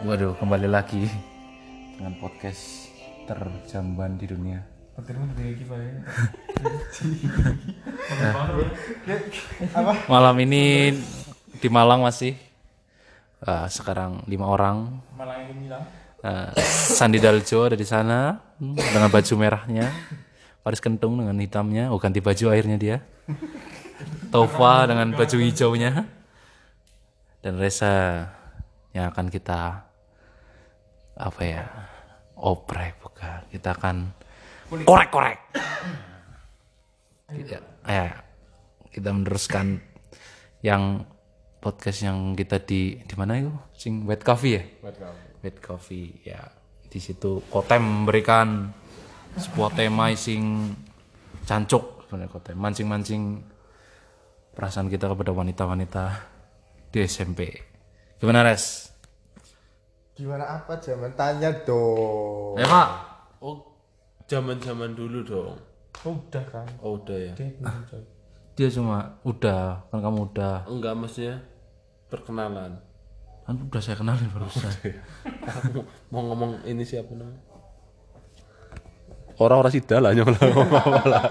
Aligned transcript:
Waduh, 0.00 0.32
kembali 0.40 0.64
lagi 0.64 1.04
dengan 2.00 2.16
podcast 2.16 2.88
terjamban 3.28 4.16
di 4.16 4.24
dunia. 4.24 4.64
Malam 10.08 10.36
ini 10.40 10.96
di 11.60 11.68
Malang 11.68 12.00
masih 12.00 12.32
Ah, 13.40 13.68
sekarang 13.68 14.24
lima 14.24 14.48
orang. 14.48 15.04
Ah, 16.20 16.52
Sandi 16.64 17.20
Daljo 17.20 17.68
ada 17.68 17.76
di 17.76 17.88
sana 17.88 18.40
hmm, 18.56 18.76
dengan 18.76 19.08
baju 19.08 19.34
merahnya. 19.36 19.88
Paris 20.64 20.80
Kentung 20.80 21.20
dengan 21.20 21.36
hitamnya. 21.40 21.92
Oh 21.92 22.00
ganti 22.00 22.24
baju 22.24 22.52
akhirnya 22.52 22.76
dia. 22.80 22.96
Tova 24.32 24.84
dengan 24.88 25.12
baju 25.12 25.36
hijaunya. 25.40 26.04
Dan 27.40 27.56
Reza 27.56 28.28
yang 28.92 29.08
akan 29.08 29.32
kita 29.32 29.89
apa 31.20 31.42
ya? 31.44 31.64
Oprek 32.40 33.00
bukan. 33.04 33.40
Kita 33.52 33.76
akan 33.76 33.96
korek-korek. 34.88 35.38
Kita, 37.30 37.56
ya, 37.86 38.10
kita 38.90 39.08
meneruskan 39.12 39.78
yang 40.64 41.04
podcast 41.60 42.02
yang 42.02 42.32
kita 42.34 42.64
di 42.64 42.98
di 43.04 43.14
mana 43.14 43.38
itu? 43.38 43.52
Sing 43.76 44.08
wet 44.08 44.24
coffee 44.24 44.56
ya? 44.56 44.62
Wet 45.44 45.58
coffee. 45.60 46.24
Ya. 46.24 46.40
Di 46.90 46.98
situ 46.98 47.44
kotem 47.52 47.84
memberikan 47.84 48.72
sebuah 49.38 49.78
tema 49.78 50.10
sing 50.18 50.74
cancuk 51.46 52.08
sebenarnya 52.08 52.32
kotem. 52.34 52.56
Mancing-mancing 52.58 53.22
perasaan 54.56 54.90
kita 54.90 55.06
kepada 55.06 55.30
wanita-wanita 55.30 56.04
di 56.90 56.98
SMP 57.06 57.70
gimana 58.18 58.44
res 58.44 58.89
Gimana 60.20 60.44
apa 60.44 60.76
zaman 60.76 61.08
tanya 61.14 61.48
dong. 61.64 62.52
ya 62.54 62.68
pak 62.68 62.88
Oh, 63.40 63.56
zaman-zaman 64.28 64.92
dulu 64.92 65.24
dong. 65.24 65.56
Udah 66.02 66.44
kan. 66.44 66.68
Oh, 66.78 67.00
udah 67.00 67.16
ya. 67.16 67.32
dia 68.52 68.68
cuma 68.68 69.16
udah 69.22 69.80
kan 69.88 69.98
kamu 69.98 70.28
udah 70.28 70.68
Enggak 70.68 70.92
maksudnya 70.92 71.40
perkenalan. 72.06 72.76
kan 73.40 73.56
udah 73.56 73.80
saya 73.80 73.96
kenalin 73.96 74.28
barusan 74.28 74.68
Aku 75.42 75.80
mau 76.08 76.20
ngomong 76.22 76.60
ini 76.62 76.84
siapa 76.84 77.08
namanya? 77.10 77.40
Orang-orang 79.34 79.72
sida 79.72 79.96
lah 79.96 80.12
nyong 80.12 80.30
lah 80.30 80.44
ngomong 80.46 80.76
apa 80.76 81.02
lah. 81.08 81.24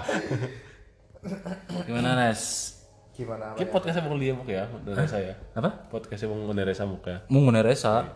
gimana 1.86 2.18
res 2.18 2.74
Gimana 3.14 3.54
apa? 3.54 3.56
Ki 3.56 3.68
podcastnya 3.68 4.02
mau 4.02 4.18
liam 4.18 4.42
ya 4.42 4.66
dari 4.82 5.06
saya. 5.06 5.38
apa 5.54 5.86
Podcastnya 5.86 6.26
mau 6.26 6.50
saya 6.50 6.88
muka. 6.88 7.14
mau 7.30 7.46
ngene 7.46 7.60
resa 7.62 8.10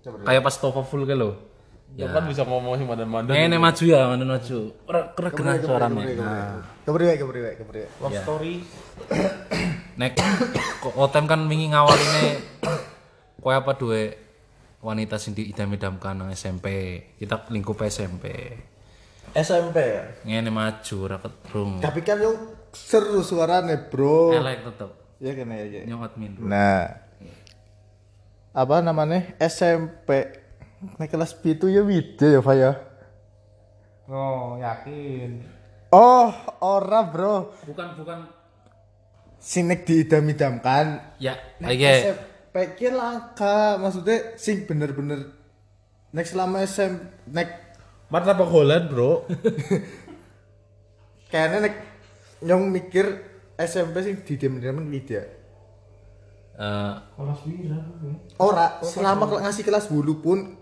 kayak 0.00 0.42
pas 0.42 0.56
Tova 0.56 0.82
full 0.84 1.04
ke 1.04 1.16
lo 1.16 1.50
Ya 1.98 2.06
kan 2.14 2.22
bisa 2.30 2.46
ngomong 2.46 2.78
sih 2.78 2.86
mandan-mandan. 2.86 3.34
Ngene 3.34 3.58
maju 3.58 3.82
ya, 3.82 4.14
ngene 4.14 4.22
maju. 4.22 4.58
Keregenan 5.18 5.58
suarane. 5.58 6.02
Kepriwe 6.86 7.14
kepriwe 7.18 7.50
kepriwe. 7.58 7.86
Love 7.98 8.14
story. 8.22 8.54
nek 10.00 10.16
kok 10.80 10.94
Otem 10.96 11.26
kan 11.26 11.44
wingi 11.50 11.74
ngawaline 11.74 12.40
kowe 13.42 13.52
apa 13.52 13.74
duwe 13.76 14.16
wanita 14.80 15.18
sing 15.18 15.34
diidam-idamkan 15.34 16.14
nang 16.14 16.30
SMP. 16.30 16.66
Kita 17.18 17.50
lingkup 17.50 17.82
SMP. 17.90 18.54
SMP 19.34 19.76
ya. 19.82 20.04
Ngene 20.22 20.50
maju 20.54 20.94
ora 21.02 21.18
ketrung. 21.18 21.82
Tapi 21.82 22.00
kan 22.06 22.22
yang 22.22 22.38
seru 22.70 23.18
suaranya 23.26 23.90
bro. 23.90 24.30
Elek 24.30 24.62
tetep. 24.62 24.90
Ya 25.18 25.34
kan 25.34 25.46
ya. 25.50 25.64
ya. 25.66 25.80
Nyong 25.90 26.02
admin. 26.06 26.32
Nah. 26.38 27.09
Apa 28.50 28.82
namanya? 28.82 29.38
SMP. 29.38 30.26
Nek 30.98 31.12
kelas 31.12 31.36
itu 31.44 31.70
ya 31.70 31.84
video 31.84 32.26
ya, 32.26 32.40
Pak 32.40 32.54
ya. 32.56 32.72
Oh, 34.10 34.58
yakin. 34.58 35.46
Oh, 35.94 36.34
ora, 36.62 37.06
Bro. 37.06 37.54
Bukan 37.66 37.94
bukan 37.98 38.18
Sing 39.40 39.72
nek 39.72 39.88
diidam-idamkan. 39.88 41.16
ya 41.16 41.32
Nek 41.64 41.72
iki 41.72 41.88
SMP 41.88 42.54
ki 42.76 42.92
langka, 42.92 43.80
maksudnya 43.80 44.36
sing 44.36 44.68
bener-bener 44.68 45.32
nek 46.12 46.28
selama 46.28 46.60
SMP 46.68 47.08
nek 47.32 47.48
Martabak 48.12 48.52
Holland, 48.52 48.92
Bro. 48.92 49.24
kayaknya 51.32 51.70
nek 51.70 51.74
nyong 52.44 52.68
mikir 52.68 53.06
SMP 53.56 54.04
sing 54.04 54.20
diidam-idamkan 54.20 54.92
video. 54.92 55.39
Eh 56.60 56.92
Kelas 57.16 57.40
pira? 57.40 57.80
Ora, 58.36 58.66
selama 58.82 59.24
kela- 59.24 59.42
ngasih 59.42 59.64
kelas 59.64 59.88
bulu 59.88 60.20
pun 60.20 60.60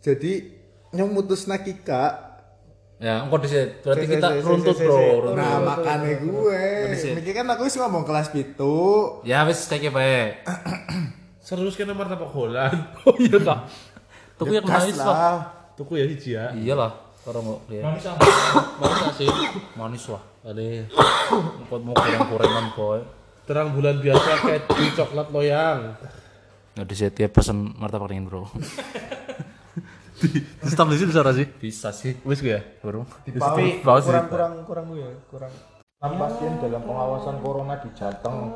jadi 0.00 0.48
nyong 0.90 1.12
mutus 1.12 1.44
nakika. 1.44 2.26
ya 2.96 3.24
engko 3.24 3.40
dhisik 3.40 3.80
berarti 3.80 4.04
kita 4.06 4.28
runtut 4.40 4.76
bro. 4.76 5.32
Nah, 5.32 5.56
makanya 5.58 6.20
gue. 6.20 6.64
Mikir 7.16 7.32
kan 7.32 7.48
aku 7.48 7.64
wis 7.64 7.76
ngomong 7.76 8.04
kelas 8.04 8.28
pitu. 8.28 8.76
Ya 9.24 9.44
wis 9.44 9.64
take 9.64 9.88
bae. 9.88 10.36
Serius 11.40 11.76
kan 11.76 11.88
Martabak 11.92 12.28
Holland. 12.28 12.76
Oh 13.08 13.16
iya 13.16 13.40
ta. 13.40 13.64
Tuku 14.36 14.52
yang 14.52 14.68
Gas 14.68 14.84
manis 14.84 14.96
lah. 15.00 15.06
lah. 15.08 15.36
Tuku 15.76 15.96
ya 15.96 16.04
hiji 16.04 16.30
ya. 16.36 16.52
Iyalah, 16.52 16.92
orang 17.24 17.44
mau 17.44 17.56
lihat. 17.72 17.88
Manis 17.88 18.04
apa? 18.04 18.20
Mana 18.76 19.12
sih? 19.16 19.28
Manis 19.76 20.04
lah. 20.12 20.22
Kok 21.68 21.80
mau 21.80 21.92
goreng-gorengan 21.96 22.66
boy. 22.76 23.00
Terang 23.50 23.74
bulan 23.74 23.98
biasa 23.98 24.46
kayak 24.46 24.62
di 24.78 24.86
coklat 24.94 25.26
loyang. 25.34 25.98
Nggak 26.78 26.86
di 26.86 26.94
setiap 26.94 27.34
pesen 27.34 27.74
martabak 27.82 28.14
dingin 28.14 28.30
bro. 28.30 28.46
Stop 30.70 30.94
di 30.94 31.02
sini 31.02 31.10
bisa 31.10 31.34
sih? 31.34 31.46
Bisa 31.58 31.88
sih. 31.90 32.14
Wis 32.22 32.46
gue 32.46 32.54
ya? 32.54 32.62
Bro. 32.78 33.10
Tapi 33.26 33.82
kurang 33.82 34.06
sih, 34.06 34.14
kurang 34.30 34.52
kurang 34.62 34.84
gue 34.94 35.02
ya, 35.02 35.10
kurang. 35.26 35.50
Pasien 35.98 36.62
dalam 36.62 36.78
pengawasan 36.86 37.42
corona 37.42 37.74
di 37.82 37.90
Jateng. 37.90 38.54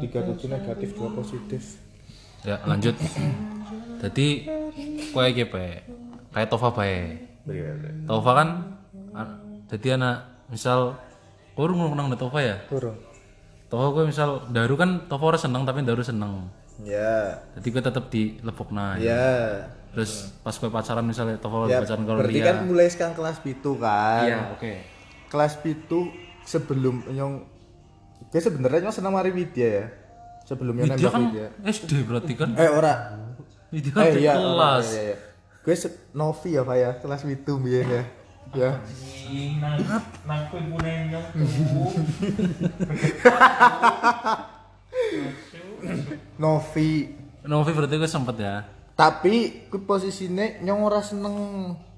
Tiga 0.00 0.24
tujuh 0.24 0.48
negatif, 0.48 0.88
dua 0.96 1.12
positif. 1.12 1.76
Ya 2.48 2.64
lanjut. 2.64 2.96
Jadi 4.00 4.48
kue 5.12 5.24
iki 5.36 5.44
bae. 5.52 5.84
Kayak 6.32 6.48
Tova 6.48 6.72
bae. 6.72 7.20
Tova 8.08 8.30
kan 8.40 8.48
an- 9.12 9.68
jadi 9.68 10.00
anak 10.00 10.48
misal 10.48 10.96
kau 11.52 11.68
urung 11.68 11.92
nang 11.92 12.08
Tova 12.16 12.40
ya? 12.40 12.56
Kurang. 12.72 13.11
Tova 13.72 13.88
gue 13.90 14.04
misal 14.04 14.44
Daru 14.46 14.76
kan 14.76 15.08
Tova 15.08 15.24
ora 15.26 15.38
seneng 15.38 15.64
tapi 15.64 15.80
Daru 15.80 16.04
seneng. 16.04 16.44
Ya, 16.82 17.40
Jadi 17.54 17.68
gue 17.68 17.80
tetep 17.80 18.04
di 18.06 18.22
lepokna. 18.40 18.98
ya. 18.98 19.64
Terus 19.90 20.28
pas 20.38 20.52
gue 20.52 20.68
pacaran 20.68 21.00
misalnya 21.02 21.36
Ya, 21.36 21.48
lagi 21.70 21.84
pacaran 21.84 22.02
kalau 22.02 22.18
berarti 22.18 22.32
dia. 22.34 22.46
kan 22.46 22.56
mulai 22.64 22.86
sekarang 22.86 23.14
kelas 23.14 23.38
pitu 23.38 23.72
kan. 23.76 24.24
Iya, 24.24 24.38
oke. 24.52 24.72
Kelas 25.26 25.52
pitu 25.56 26.12
sebelum 26.42 27.08
nyong 27.08 27.48
Gue 28.24 28.40
sebenarnya 28.40 28.80
nyong 28.82 28.94
senang 28.94 29.12
mari 29.12 29.28
Widya 29.30 29.68
ya. 29.74 29.84
Sebelum 30.42 30.72
nyong 30.74 30.86
Dia 30.86 30.96
nembak 30.98 31.08
kan 31.10 31.22
Widya. 31.22 31.46
SD 31.66 31.92
berarti 32.02 32.32
kan? 32.34 32.50
Eh 32.54 32.68
ora. 32.68 32.92
Dia 33.68 33.90
kan 33.90 34.02
Eh 34.02 34.12
di 34.12 34.20
iya, 34.22 34.32
kelas. 34.34 34.86
iya, 34.90 35.02
iya. 35.02 35.16
Gue 35.60 35.74
se- 35.74 36.08
Novi 36.10 36.48
ya 36.50 36.62
Pak 36.62 36.76
ya, 36.76 36.90
kelas 36.98 37.22
pitu 37.22 37.56
biyen 37.56 37.86
ya. 37.86 38.02
Ya. 38.52 38.82
Nang 40.28 40.42
tuh. 40.52 40.60
Novi. 46.36 46.90
Novi 47.42 47.70
berarti 47.72 47.94
gue 47.96 48.10
sempet 48.10 48.36
ya. 48.38 48.66
Tapi 48.92 49.66
gue 49.72 49.80
posisinya 49.80 50.60
nyong 50.60 50.80
ora 50.84 51.00
seneng. 51.00 51.36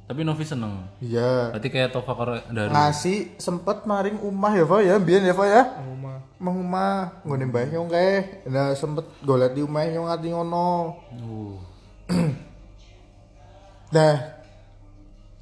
Tapi 0.04 0.20
Novi 0.22 0.44
seneng. 0.46 0.84
Iya. 1.02 1.50
Berarti 1.50 1.68
kayak 1.72 1.90
Tova 1.90 2.12
karo 2.14 2.34
Daru. 2.52 2.70
Ngasih 2.70 3.40
sempet 3.40 3.82
maring 3.88 4.20
umah 4.22 4.52
ya 4.54 4.64
Pak 4.68 4.80
ya, 4.84 4.96
biyen 5.00 5.26
ya 5.26 5.34
Pak 5.34 5.48
ya. 5.48 5.62
Rumah. 5.80 6.16
Mang 6.38 6.56
umah 6.60 7.24
nggone 7.24 7.44
mbah 7.50 7.64
nyong 7.66 7.88
kae. 7.90 8.46
Nah 8.46 8.76
sempet 8.76 9.08
golet 9.24 9.56
di 9.56 9.64
umah 9.64 9.84
nyong 9.88 10.08
ati 10.12 10.28
ngono. 10.30 11.00
Uh. 11.12 11.56
Nah, 13.94 14.33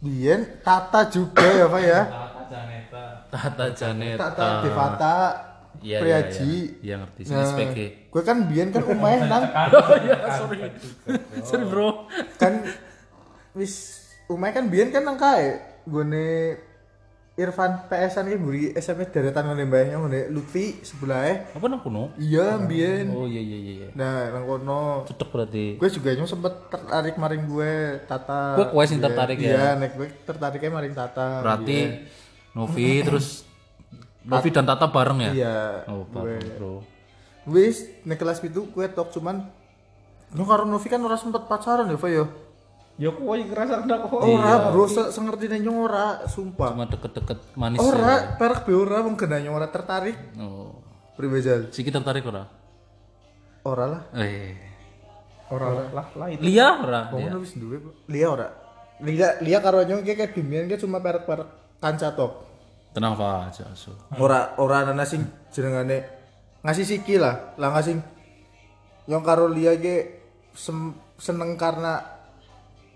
biyen 0.02 0.40
Tata 0.60 1.06
juga 1.06 1.46
ya 1.46 1.66
Pak 1.66 1.80
ya. 1.80 2.00
Tata 2.04 2.42
Janeta. 2.44 3.04
Tata 3.30 3.64
Janeta. 3.72 4.18
Tata 4.28 4.46
Devata 4.60 5.16
Iya, 5.80 5.98
iya, 5.98 5.98
Priaji. 5.98 6.52
iya. 6.52 6.78
Iya 6.84 6.94
ngerti 7.00 7.20
sih 7.22 7.32
Nah, 7.32 7.42
SPG. 7.44 7.76
gue 8.06 8.22
kan 8.22 8.38
biyen 8.44 8.68
kan 8.70 8.82
umah 8.84 9.10
nang 9.24 9.44
Oh 9.72 9.96
iya, 9.96 10.16
sorry. 10.36 10.58
sorry 11.48 11.64
bro. 11.64 12.06
kan 12.36 12.62
wis 13.52 13.98
umah 14.26 14.50
kan 14.50 14.68
biyen 14.68 14.90
kan 14.90 15.02
nang 15.02 15.16
kae 15.16 15.58
gone 15.84 16.54
Irfan 17.32 17.88
PS-an 17.88 18.28
iki 18.28 18.36
mburi 18.36 18.62
SMP 18.76 19.08
deretan 19.08 19.48
ngene 19.48 19.64
mbahnya 19.64 19.96
ngene 19.96 20.20
Lutfi 20.28 20.84
sebelahe. 20.84 21.48
Apa 21.56 21.64
nang 21.64 21.80
kuno? 21.80 22.12
Iya 22.20 22.60
biyen. 22.60 23.08
Oh 23.08 23.24
iya 23.24 23.40
iya 23.40 23.56
iya. 23.56 23.88
Nah, 23.96 24.28
nang 24.36 24.44
kono 24.44 25.08
Cocok 25.08 25.28
berarti. 25.32 25.80
gue 25.80 25.88
juga 25.88 26.12
nyong 26.12 26.28
sempet 26.28 26.52
tertarik 26.68 27.16
maring 27.16 27.48
gue 27.48 27.72
Tata. 28.04 28.60
Gue 28.60 28.68
kowe 28.68 28.84
sing 28.84 29.00
Iya, 29.00 29.08
tertarik 29.08 29.38
ya? 29.40 29.48
Iya, 29.48 29.66
nek 29.80 29.90
gue 29.96 30.08
tertariknya 30.28 30.70
maring 30.76 30.92
Tata. 30.92 31.40
Berarti. 31.40 31.78
Novi 32.52 32.88
terus 33.08 33.48
Novi 34.28 34.48
dan 34.52 34.68
Tata 34.68 34.84
bareng 34.92 35.18
ya? 35.24 35.32
Iya. 35.32 35.58
Oh, 35.88 36.04
gue. 36.04 36.12
bareng, 36.12 36.44
bro. 36.60 36.74
Wis 37.48 37.88
nek 38.04 38.20
kelas 38.20 38.44
itu 38.44 38.68
gue 38.68 38.86
tok 38.92 39.08
cuman 39.08 39.48
Nyong 40.32 40.48
karo 40.48 40.64
Novi 40.68 40.88
kan 40.88 41.00
ora 41.00 41.16
sempet 41.16 41.44
pacaran 41.48 41.88
ya, 41.88 41.96
Fa 41.96 42.08
ya. 42.08 42.24
Ya 43.00 43.08
kowe 43.08 43.34
yang 43.34 43.48
ngerasa 43.48 43.82
kena 43.82 44.04
kok. 44.04 44.20
Ora, 44.20 44.68
bro, 44.68 44.84
se 44.84 45.02
sengertine 45.16 45.56
nyong 45.64 45.78
ora, 45.88 46.28
sumpah. 46.28 46.76
Cuma 46.76 46.84
deket-deket 46.84 47.38
manis 47.56 47.80
ya. 47.80 47.88
Ora, 47.88 48.14
perak 48.36 48.68
be 48.68 48.76
ora 48.76 49.00
wong 49.00 49.16
genah 49.16 49.40
ora 49.48 49.66
tertarik. 49.72 50.16
Oh. 50.36 50.76
Pribajal. 51.16 51.72
Siki 51.72 51.88
tertarik 51.88 52.24
ora? 52.28 52.44
Ora 53.64 53.84
lah. 53.88 54.02
Eh. 54.20 54.56
Ora 55.52 55.68
lah 55.72 56.06
lah 56.16 56.26
itu. 56.32 56.40
Lia 56.44 56.68
ora? 56.84 57.00
Wong 57.12 57.40
wis 57.40 57.56
duwe. 57.56 57.80
Lia 58.12 58.28
ora. 58.28 58.48
Lia 59.02 59.40
Lia 59.40 59.58
karo 59.64 59.82
nyong 59.84 60.04
kayak 60.04 60.36
dumian 60.36 60.68
ki 60.68 60.80
cuma 60.80 61.00
perak-perak 61.00 61.80
kanca 61.80 62.12
tok. 62.12 62.48
Tenang 62.92 63.16
Pak 63.16 63.52
aja 63.52 63.66
so. 63.72 63.96
Ora 64.20 64.52
ora 64.60 64.84
ana 64.84 65.04
sing 65.08 65.24
jenengane 65.48 66.04
ngasih 66.60 66.84
siki 66.84 67.16
lah. 67.16 67.56
Lah 67.56 67.72
ngasih 67.72 68.00
nyong 69.08 69.24
karo 69.24 69.48
Lia 69.48 69.76
sem- 70.52 70.96
seneng 71.16 71.56
karena 71.56 72.21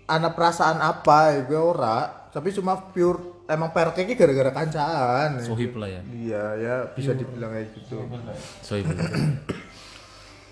ana 0.07 0.31
perasaan 0.31 0.79
apa 0.79 1.35
ya 1.35 1.39
gue 1.43 1.59
ora 1.59 2.27
tapi 2.31 2.49
cuma 2.49 2.79
pure 2.79 3.43
emang 3.45 3.71
peraknya 3.71 4.03
ki 4.03 4.15
gara-gara 4.15 4.51
kancaan 4.51 5.39
Sohib 5.39 5.75
lah 5.75 5.87
ya. 5.87 6.01
iya 6.09 6.43
ya 6.55 6.75
bisa 6.89 7.11
dibilang 7.11 7.51
kayak 7.51 7.75
gitu 7.75 7.99
Sohib. 8.59 8.87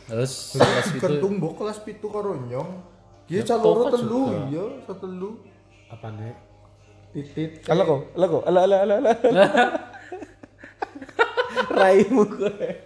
Terus 0.06 0.54
kelas 0.54 0.88
itu 0.92 1.02
kentung 1.02 1.40
mbok 1.40 1.57
kelas 1.57 1.81
pitu 1.81 2.07
karo 2.07 2.38
nyong 2.38 2.69
dia 3.25 3.42
Ya, 3.42 3.57
caloro 3.57 3.90
telu 3.90 4.30
iya 4.46 4.66
satelu 4.86 5.31
Apa 5.90 6.13
nih? 6.13 6.36
titit 7.10 7.63
Ala 7.66 7.81
kok, 7.81 8.13
ala 8.13 8.25
kok, 8.28 8.44
ala 8.44 8.60
ala 8.68 8.75
ala 8.84 8.96
ala. 9.00 9.13
Raimu 11.80 12.24
gue. 12.28 12.84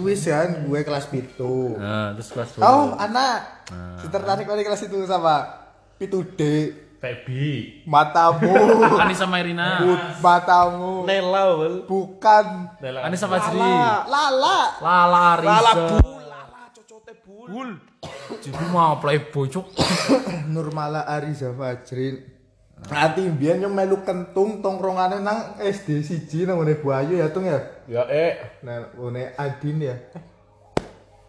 Wis 0.00 0.24
kan 0.24 0.62
gue 0.62 0.80
kelas 0.80 1.06
pitu 1.06 1.74
Nah, 1.74 2.14
terus 2.14 2.30
kelas 2.30 2.54
oh 2.56 2.92
2. 2.92 3.02
anak 3.02 3.36
si 3.96 4.06
tertarik 4.06 4.44
pada 4.44 4.62
kelas 4.62 4.82
itu 4.82 5.02
sama 5.04 5.42
pitu 5.96 6.22
D 6.24 6.42
Baby. 6.96 7.82
matamu 7.84 8.48
Anissa 9.02 9.26
Mairina. 9.26 9.76
Bud- 9.78 10.16
matamu 10.18 11.04
Nela 11.04 11.52
wal. 11.52 11.84
bukan 11.84 12.72
Nela. 12.78 13.04
Anissa 13.04 13.26
Fajri. 13.26 13.60
lala 13.60 14.58
Lala 14.78 15.18
Arisa. 15.34 15.52
Lala 15.52 15.72
bul. 15.76 16.00
Lala 16.22 16.40
cocote 16.72 17.12
bul. 17.20 17.46
Bul. 17.46 17.70
Jadi 18.38 18.64
mau 18.70 18.96
playboy 18.96 19.46
cuk. 19.46 19.66
Nurmala 20.48 21.04
Ariza 21.04 21.52
Fajrin 21.52 22.33
Nanti 22.84 23.24
biyen 23.26 23.60
yang 23.60 23.72
melu 23.72 24.00
kentung 24.00 24.60
tongkrongane 24.60 25.18
nang 25.18 25.56
SD 25.56 26.00
siji 26.00 26.44
nang 26.44 26.60
ngene 26.60 26.76
Bu 26.76 26.92
Ayu 26.92 27.16
ya 27.16 27.28
tung 27.28 27.44
ya. 27.44 27.56
Ya 27.84 28.04
eh. 28.06 28.60
Nah, 28.60 28.92
ngene 28.92 29.32
Adin 29.34 29.80
ya. 29.80 29.96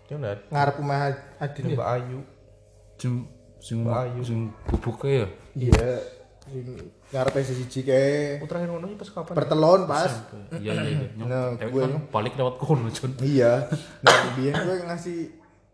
Yang 0.06 0.20
lihat. 0.22 0.40
Ngarep 0.52 0.76
omah 0.78 1.00
Adin 1.40 1.64
ya. 1.66 1.76
Mbak 1.76 1.90
Ayu. 1.96 2.20
Sing 2.96 3.14
sing 3.58 3.78
Mbak 3.82 3.98
Ayu. 4.04 4.20
sing 4.22 4.40
bubuke 4.68 5.10
ya. 5.10 5.28
Iya. 5.56 5.90
Sing 6.44 6.66
ngarep 7.10 7.34
SD 7.40 7.52
siji 7.58 7.80
kae. 7.82 8.44
Oh, 8.44 8.46
terakhir 8.46 8.70
ngono 8.70 8.92
pas 8.94 9.10
kapan? 9.10 9.34
Pertelon 9.34 9.82
pas. 9.88 10.12
Iya 10.54 10.74
iya 10.76 10.84
iya. 10.92 11.08
Nyong, 11.16 11.30
Nah, 11.56 11.56
gue- 11.58 11.84
kan 11.88 11.94
balik 12.12 12.34
lewat 12.36 12.60
kono 12.60 12.92
Jon. 12.92 13.16
Iya. 13.24 13.72
Nah, 14.04 14.14
biyen 14.36 14.54
gue 14.60 14.76
ngasih 14.84 15.20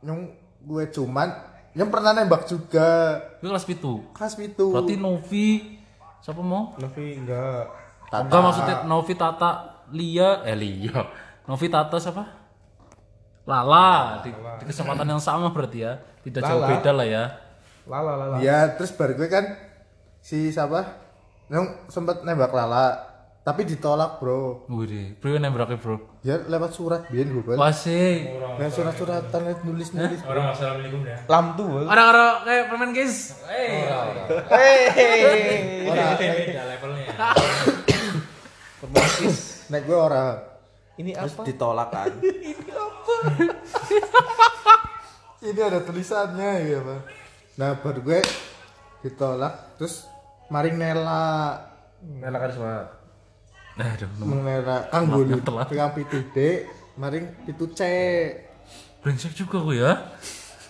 nyong 0.01 0.22
gue 0.62 0.84
cuman 0.94 1.30
yang 1.71 1.88
pernah 1.88 2.12
nembak 2.12 2.44
juga 2.45 3.15
Itu 3.39 3.47
kelas 3.47 3.63
pitu. 3.63 3.94
kelas 4.12 4.33
itu. 4.38 4.65
Berarti 4.71 4.95
Novi 4.95 5.79
siapa 6.19 6.39
mau? 6.39 6.75
Novi 6.75 7.15
enggak. 7.15 7.65
Enggak 8.12 8.41
maksudnya 8.44 8.75
Novi 8.83 9.13
Tata 9.15 9.51
Lia 9.91 10.44
eh 10.44 10.56
Lia. 10.56 11.00
Novi 11.47 11.68
Tata 11.68 11.95
siapa? 11.95 12.23
Lala 13.41 14.21
di, 14.21 14.29
di 14.31 14.65
kesempatan 14.68 15.07
yang 15.07 15.19
sama 15.19 15.50
berarti 15.50 15.81
ya. 15.81 15.97
Tidak 16.21 16.39
jauh 16.39 16.62
Lala. 16.62 16.69
beda 16.69 16.91
lah 16.94 17.07
ya. 17.07 17.23
Lala 17.89 18.12
lala. 18.13 18.35
Iya, 18.38 18.77
terus 18.77 18.94
baru 18.94 19.17
gue 19.17 19.25
kan 19.25 19.45
si 20.21 20.53
siapa? 20.53 20.85
Nyong 21.50 21.89
sempet 21.89 22.21
nembak 22.21 22.53
Lala, 22.53 23.11
tapi 23.41 23.65
ditolak, 23.65 24.21
Bro. 24.21 24.69
Wih, 24.69 25.17
bro 25.17 25.41
nembraknya 25.41 25.81
bro. 25.81 25.97
Ya 26.21 26.38
lewat 26.45 26.77
surat 26.77 27.09
biyen 27.09 27.33
gue. 27.33 27.57
Sih. 27.73 28.38
Nah, 28.38 28.69
surat-suratan 28.69 29.65
nulis-nulis. 29.65 30.21
Orang 30.29 30.53
assalamualaikum 30.53 31.01
ya. 31.01 31.17
Lam 31.25 31.57
tuh 31.57 31.65
wal. 31.65 31.89
Ada 31.89 32.03
ada 32.05 32.25
kayak 32.45 32.69
permen 32.69 32.93
guys. 32.93 33.33
Beda 35.81 36.63
levelnya. 36.69 37.09
Nek 39.71 39.81
gue 39.88 39.97
ora 39.97 40.35
Ini 41.01 41.17
terus 41.17 41.33
apa? 41.33 41.43
ditolak 41.49 41.89
kan. 41.89 42.13
Ini 45.49 45.61
ada 45.65 45.81
tulisannya 45.81 46.51
ya, 46.69 46.79
Pak. 46.85 47.01
Nah, 47.57 47.73
baru 47.81 48.05
gue 48.05 48.21
ditolak 49.01 49.81
terus 49.81 50.05
maring 50.53 50.77
Nela 50.77 51.57
Nela 52.05 52.38
karisma. 52.38 53.00
Nah, 53.79 53.88
aduh, 53.95 54.09
nemu. 54.19 54.33
Nela 54.44 54.77
kang 54.91 55.06
bolu 55.07 55.38
telat. 55.39 55.68
pegang 55.71 55.91
pitu 55.95 56.19
D 56.35 56.38
maring 57.00 57.25
pitu 57.47 57.65
C. 57.71 57.81
brengsek 59.01 59.33
juga 59.33 59.63
gue 59.63 59.79
ya. 59.81 59.94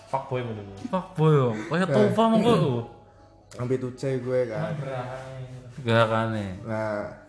Fuck 0.08 0.28
boy 0.28 0.40
menurut 0.44 0.76
Pak 0.92 1.16
boy, 1.16 1.32
yo. 1.32 1.48
kayak 1.72 1.88
Tova 1.88 2.22
mau 2.30 2.38
gue. 2.40 2.56
Yang 3.58 3.66
pitu 3.76 3.88
C 3.98 4.02
gue 4.22 4.40
kan. 4.48 4.72
Gak 5.82 6.04
kan 6.08 6.26
nih. 6.36 6.50
Nah, 6.64 7.22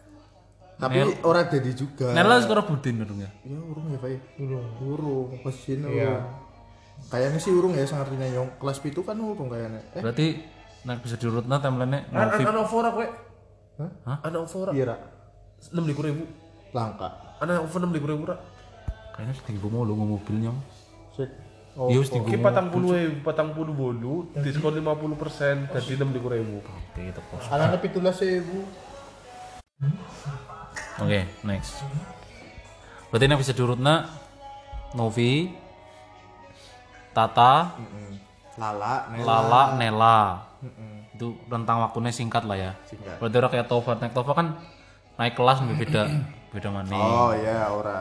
tapi 0.78 1.00
orang 1.24 1.48
jadi 1.48 1.72
juga. 1.74 2.12
Nela 2.12 2.44
sekarang 2.44 2.68
budin 2.70 3.04
dong 3.04 3.20
ya. 3.24 3.32
Ya 3.48 3.60
urung 3.60 3.88
ya, 3.92 4.00
Pak. 4.00 4.40
Urung. 4.40 4.68
Urung 4.84 5.30
pas 5.42 5.56
sini. 5.56 5.88
Iya. 5.90 6.22
Kayaknya 7.12 7.40
sih 7.40 7.52
urung 7.52 7.76
ya 7.76 7.84
sangartinya 7.84 8.28
nyong 8.30 8.60
kelas 8.60 8.80
pitu 8.80 9.04
kan 9.04 9.18
urung 9.20 9.52
kayaknya. 9.52 9.82
Eh, 9.96 10.02
Berarti 10.04 10.28
nah 10.84 10.96
bisa 11.00 11.16
diurutna 11.16 11.60
timeline-nya. 11.60 12.08
Anak 12.12 12.68
Ovora 12.68 12.90
kowe. 12.92 13.08
Hah? 13.80 14.18
Anak 14.24 14.40
Ovora. 14.48 14.72
iya. 14.72 14.96
Enam 15.72 15.86
ribu 15.88 16.02
ribu. 16.04 16.24
langka. 16.74 17.38
Anak 17.38 17.70
Ovora 17.70 17.86
enam 17.86 17.94
ribu 17.94 18.08
ribu 18.10 18.24
ra. 18.28 18.36
Kayaknya 19.14 19.34
setinggi 19.38 19.62
mau 19.70 19.86
lu 19.86 19.94
mobilnya. 19.94 20.52
Sik. 21.14 21.30
Oh, 21.74 21.90
Iya 21.90 22.06
setinggi 22.06 22.38
Oke, 22.38 22.42
patang 22.42 22.70
puluh 22.70 22.90
ribu, 22.94 23.18
patang 23.26 23.50
puluh 23.54 23.74
bolu, 23.74 24.30
diskon 24.46 24.78
lima 24.78 24.94
puluh 24.94 25.18
persen, 25.18 25.66
jadi 25.74 25.98
enam 25.98 26.14
ribu 26.14 26.30
ribu. 26.30 26.62
Oke, 26.62 27.02
itu 27.02 27.22
pos. 27.34 27.50
anaknya 27.50 27.78
pitulah 27.82 28.14
sewu. 28.14 28.62
Oke, 31.02 31.26
next. 31.42 31.82
Berarti 33.10 33.26
ini 33.26 33.42
bisa 33.42 33.58
diurutna 33.58 34.06
Novi, 34.94 35.50
Tata, 37.10 37.74
Lala, 38.62 39.10
Nela. 39.10 39.26
Lala, 39.26 39.64
Nela. 39.82 40.20
Itu 41.18 41.42
rentang 41.50 41.82
waktunya 41.82 42.14
singkat 42.14 42.46
lah 42.46 42.58
ya. 42.58 42.72
Singkat. 42.86 43.18
Berarti 43.18 43.36
orang 43.42 43.52
kayak 43.58 43.66
Tova, 43.70 43.98
naik 43.98 44.14
Tova 44.14 44.34
kan 44.38 44.62
naik 45.14 45.34
kelas 45.38 45.62
lebih 45.64 45.78
beda, 45.88 46.04
beda 46.50 46.70
mana. 46.74 46.94
Oh 46.94 47.32
ya, 47.38 47.70
ora. 47.70 48.00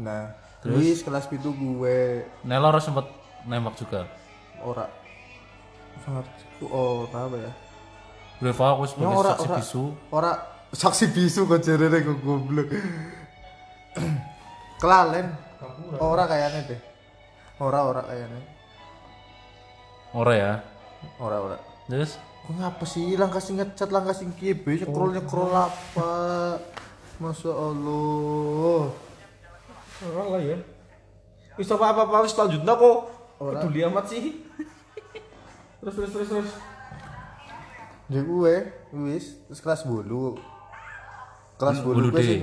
Nah, 0.00 0.34
terus 0.58 1.04
kelas 1.06 1.30
pitu 1.30 1.54
gue 1.54 2.26
Nela 2.42 2.74
harus 2.74 2.82
sempet 2.82 3.06
nembak 3.46 3.76
juga. 3.78 4.08
ora. 4.64 4.88
Sangat 6.02 6.26
itu 6.40 6.66
ora 6.66 7.20
apa 7.30 7.36
ya? 7.38 7.52
Reva 8.42 8.64
aku 8.74 8.82
sebagai 8.90 9.14
ora, 9.14 9.30
saksi 9.36 9.46
ora. 9.46 9.56
bisu. 9.60 9.84
Ora 10.10 10.32
saksi 10.74 11.04
bisu 11.14 11.40
kok 11.46 11.62
jarene 11.62 11.98
kok 12.02 12.18
goblok. 12.24 12.68
Kelalen. 14.82 15.30
Ora 16.02 16.24
kayaknya 16.26 16.60
deh. 16.74 16.80
Ora 17.62 17.86
ora 17.86 18.02
kayaknya. 18.02 18.40
Ora 20.10 20.32
ya. 20.34 20.52
Ora 21.22 21.36
ora. 21.38 21.56
Terus 21.86 22.18
ngapa 22.52 22.84
sih 22.84 23.16
langkah 23.16 23.40
sing 23.40 23.56
ngecat 23.56 23.88
langkah 23.88 24.12
sing 24.12 24.28
kibe 24.36 24.76
scroll 24.76 25.16
scroll 25.16 25.54
apa? 25.56 26.12
Masya 27.16 27.52
Allah. 27.56 28.92
Orang 30.04 30.28
lah 30.36 30.42
ya. 30.44 30.58
Wis 31.56 31.70
apa 31.72 31.94
apa 31.94 32.00
apa 32.04 32.26
wis 32.26 32.36
lanjutna 32.36 32.76
kok. 32.76 32.98
Peduli 33.40 33.80
amat 33.88 34.04
sih. 34.12 34.44
terus 35.80 35.94
terus 35.96 36.10
terus 36.12 36.28
terus. 36.28 36.52
Ya 38.12 38.20
gue, 38.20 38.54
wis, 39.08 39.40
terus 39.48 39.64
kelas 39.64 39.88
bolu. 39.88 40.36
Kelas 41.56 41.80
bolu 41.80 42.12
bolu 42.12 42.20
gue 42.20 42.20
D. 42.20 42.28
sing 42.28 42.42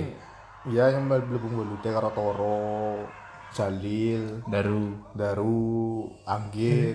Iya 0.62 0.94
yang 0.94 1.10
belum 1.10 1.58
bolu 1.58 1.74
deh 1.82 1.90
karo 1.90 2.10
Toro, 2.14 3.02
Jalil, 3.50 4.46
Daru 4.46 4.94
Daru, 5.10 6.06
Anggit, 6.22 6.94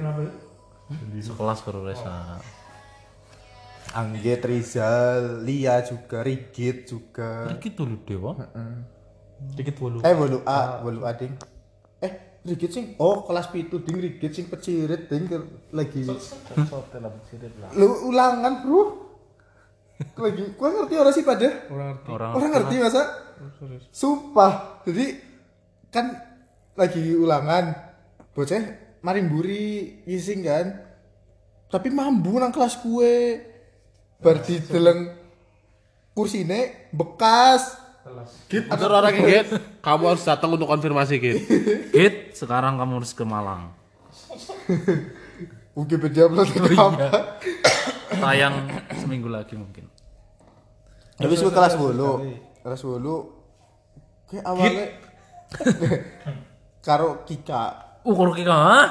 sekelas 1.20 1.68
karo 1.68 1.84
Resa. 1.84 2.40
Anggit, 3.94 4.44
Rizal, 4.44 5.42
Lia 5.42 5.80
juga, 5.82 6.22
Rigit 6.22 6.86
juga. 6.86 7.48
Gitu 7.58 7.84
lu 7.84 7.98
dewa. 8.04 8.36
Dikit 9.54 9.78
bolu. 9.78 10.02
Eh 10.02 10.14
bolu 10.14 10.42
A, 10.44 10.82
bolu 10.82 11.06
A 11.06 11.14
ding. 11.14 11.34
Eh, 12.02 12.42
Rigit 12.44 12.72
sing, 12.72 12.86
oh 12.98 13.24
kelas 13.24 13.48
pitu 13.48 13.80
ding 13.80 13.98
Rigit 13.98 14.32
sing 14.32 14.48
pecirit 14.48 15.08
ding 15.08 15.28
ke- 15.28 15.72
lagi. 15.72 16.04
Lu 17.74 17.88
ulangan 18.08 18.54
bro. 18.64 18.82
Lagi, 19.98 20.44
gua 20.54 20.70
ngerti 20.70 20.94
orang 20.94 21.14
sih 21.14 21.26
pada. 21.26 21.48
Orang 21.70 21.88
ngerti. 21.96 22.10
Orang 22.10 22.32
Orang 22.34 22.50
ngerti 22.54 22.76
masa? 22.78 23.02
Sumpah. 23.90 24.54
Jadi 24.86 25.06
kan 25.90 26.06
lagi 26.74 27.16
ulangan 27.16 27.74
bocah 28.32 28.62
maring 29.02 29.28
buri 29.28 29.70
ngising 30.06 30.46
kan 30.46 30.66
tapi 31.68 31.90
mambu 31.90 32.38
nang 32.38 32.54
kelas 32.54 32.78
gue 32.80 33.14
bar 34.18 34.42
dideleng 34.42 35.14
kursine 36.18 36.90
bekas. 36.90 37.78
Git, 38.48 38.72
atur 38.72 38.96
orang 38.96 39.20
Git. 39.20 39.48
Kamu 39.84 40.04
harus 40.16 40.24
datang 40.24 40.56
untuk 40.56 40.66
konfirmasi 40.72 41.20
Git. 41.20 41.38
Git, 41.92 42.16
sekarang 42.34 42.80
kamu 42.80 43.04
harus 43.04 43.12
ke 43.14 43.24
Malang. 43.28 43.76
Wikipedia 45.78 46.26
upload 46.26 46.50
Oh, 46.50 46.58
ke 46.58 46.74
apa 46.74 47.38
Tayang 48.18 48.66
seminggu 48.98 49.30
lagi 49.30 49.54
mungkin. 49.54 49.86
Tapi 51.22 51.34
gue 51.38 51.52
kelas 51.54 51.78
10 51.78 51.94
kelas 52.66 52.80
10 52.82 52.98
kayak 54.28 54.46
awalnya 54.46 54.86
karo 56.88 57.22
Kika. 57.30 57.64
Uh, 58.08 58.16
kita, 58.34 58.56
hah? 58.56 58.86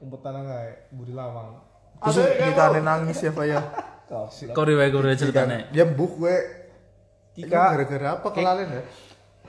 umpetan 0.00 0.40
kayak 0.46 0.88
buri 0.94 1.12
lawang. 1.12 1.60
Terus 2.00 2.32
Kika 2.40 2.80
nangis 2.80 3.18
ya 3.20 3.30
Pak 3.34 3.44
ya 3.44 3.60
Riwayat 4.06 4.90
kau 4.90 5.02
riwayat 5.02 5.18
ceritanya. 5.18 5.58
dia 5.68 5.84
buk 5.84 6.12
gue 6.16 6.36
Kika. 7.34 7.74
gara-gara 7.74 8.08
apa 8.16 8.28
kelalen 8.30 8.68
ya 8.70 8.82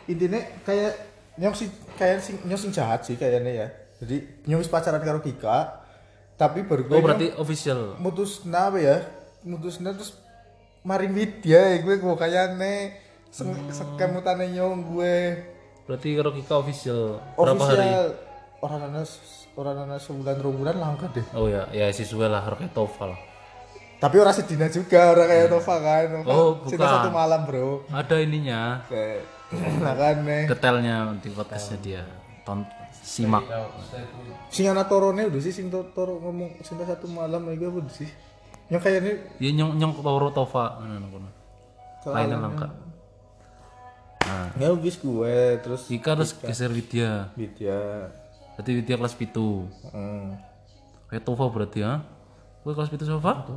intinya 0.07 0.41
kayak 0.63 0.93
nyong 1.35 1.53
sing 1.53 1.69
kayak 1.93 2.19
sing 2.19 2.35
nyong 2.43 2.57
sing 2.57 2.71
jahat 2.71 3.03
sih 3.03 3.13
kayaknya 3.13 3.53
ya 3.55 3.67
jadi 3.97 4.17
nyong 4.45 4.59
wis 4.59 4.67
pacaran 4.67 4.99
karo 4.99 5.19
Kika 5.19 5.85
tapi 6.35 6.61
baru 6.61 6.83
gue 6.83 6.95
Oh, 6.95 7.01
berarti 7.01 7.27
official. 7.33 7.95
mutus 7.97 8.41
apa 8.43 8.77
ya 8.77 8.97
mutus 9.41 9.77
terus 9.93 10.17
maring 10.81 11.13
Widya 11.13 11.61
ya 11.73 11.77
gue 11.79 11.95
gue 11.95 12.15
kayaknya 12.15 12.73
Hmm. 13.27 13.69
sekemutane 13.69 14.49
nyong 14.49 14.87
gue 14.89 15.15
Berarti 15.85 16.15
kalau 16.15 16.31
kita 16.31 16.53
official 16.57 17.21
berapa 17.35 17.59
hari? 17.61 17.77
official 17.77 18.05
orang 18.57 18.81
ana 18.83 19.01
orang 19.53 19.75
ana 19.79 19.95
sebulan 19.97 20.35
dua 20.37 20.53
bulan 20.55 20.75
langka 20.75 21.05
deh 21.11 21.23
Oh 21.31 21.45
ya, 21.45 21.67
ya 21.69 21.87
siswa 21.89 22.25
lah, 22.25 22.41
Roket 22.41 22.71
lah. 23.05 23.19
Tapi 23.97 24.15
orang 24.15 24.29
sedina 24.31 24.67
juga 24.67 25.09
orang 25.09 25.25
kayak 25.25 25.47
Nova 25.49 25.75
kan 25.77 26.03
Nova 26.11 26.29
Oh, 26.29 26.49
cinta 26.63 26.81
bukan. 26.81 26.93
satu 26.95 27.09
malam 27.09 27.41
bro 27.43 27.69
Ada 27.87 28.15
ininya, 28.19 28.61
kayak 28.85 29.21
nah 29.83 29.93
kan 29.93 30.15
nih 30.21 30.43
detailnya 30.45 30.95
di 31.17 31.29
podcastnya 31.29 31.77
dia. 31.79 32.03
Ton 32.43 32.61
simak. 33.01 33.43
sing 34.47 34.65
anak 34.65 34.85
torone 34.85 35.25
udah 35.25 35.39
sih 35.39 35.49
sing 35.49 35.67
to- 35.67 35.87
toro 35.91 36.19
ngomong 36.19 36.59
cinta 36.59 36.83
satu 36.83 37.07
malam 37.07 37.43
lagi 37.43 37.59
apa 37.61 37.77
udah 37.77 37.91
sih 37.93 38.07
yang 38.67 38.79
kayaknya 38.79 39.15
Ya 39.39 39.49
nyong 39.53 39.75
nyong 39.75 39.93
Toro 39.97 40.27
Tova. 40.29 40.75
Nah, 40.77 40.97
nah, 40.97 41.07
nah. 41.07 41.33
Lainnya 42.05 42.35
langka. 42.37 42.67
Nah, 44.21 44.51
nggak 44.53 44.69
habis 44.69 44.95
gue 44.97 45.35
terus 45.57 45.81
Ika 45.87 46.09
harus 46.13 46.35
geser 46.35 46.67
Widya. 46.67 47.31
Widya 47.33 48.11
Berarti 48.53 48.71
Widya 48.73 48.95
kelas 48.95 49.15
pitu. 49.15 49.63
hmm. 49.87 50.35
Kayak 51.07 51.23
Tova 51.23 51.47
berarti 51.47 51.79
ya? 51.79 52.03
Gue 52.67 52.75
kelas 52.75 52.91
pitu 52.91 53.07
Tova? 53.07 53.47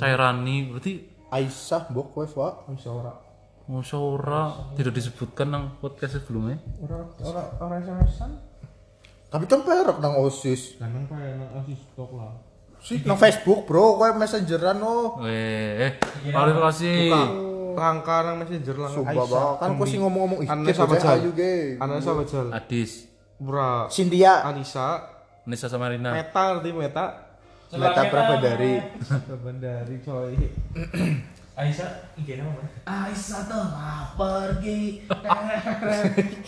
Cairani. 0.00 0.72
Berarti 0.72 1.04
Aisyah 1.28 1.92
bok 1.92 2.16
bisa 2.72 2.88
ora. 2.88 3.12
Musyawarah 3.68 4.72
tidak 4.72 4.96
disebutkan 4.96 5.52
nang 5.52 5.76
podcast 5.84 6.16
sebelumnya. 6.16 6.56
ora 6.80 7.04
ora 7.20 7.42
ora 7.60 7.74
SMS-an 7.84 8.32
tapi 9.28 9.44
kan 9.44 9.60
perok 9.68 10.00
nang 10.00 10.16
osis. 10.16 10.80
Kadang 10.80 11.04
kayak 11.12 11.44
nang 11.44 11.60
asis 11.60 11.76
stok 11.92 12.16
lah. 12.16 12.32
Sih 12.80 13.04
nang 13.04 13.20
Facebook 13.20 13.68
bro. 13.68 14.00
Gue 14.00 14.16
messengeran 14.16 14.80
oh. 14.80 15.20
Eh, 15.28 16.00
klarifikasi. 16.24 17.12
langka 17.76 18.16
nang 18.24 18.40
messenger 18.40 18.80
lah. 18.80 18.90
Sumpah 18.96 19.24
bang, 19.28 19.52
kan 19.60 19.68
kok 19.76 19.86
sih 19.92 19.98
ngomong-ngomong 20.00 20.40
ikut 20.40 20.72
sama 20.72 20.96
ayu 21.20 21.36
ge. 21.36 21.76
Ana 21.76 22.00
siapa 22.00 22.24
Jal? 22.24 22.48
Adis, 22.48 23.12
Bra 23.36 23.92
Cynthia, 23.92 24.40
Anissa. 24.40 25.04
Nisa 25.44 25.68
Samarina. 25.68 26.16
Meta 26.16 26.56
ngerti 26.56 26.70
Meta 26.72 27.33
Meta 27.72 28.02
Prabandari. 28.12 28.82
Bandari 29.40 29.96
coy 30.04 30.36
Aisyah, 31.54 32.18
IG 32.18 32.34
nama 32.34 32.50
apa? 32.50 32.66
Aisyah 32.82 33.46
telah 33.46 34.10
pergi. 34.18 35.06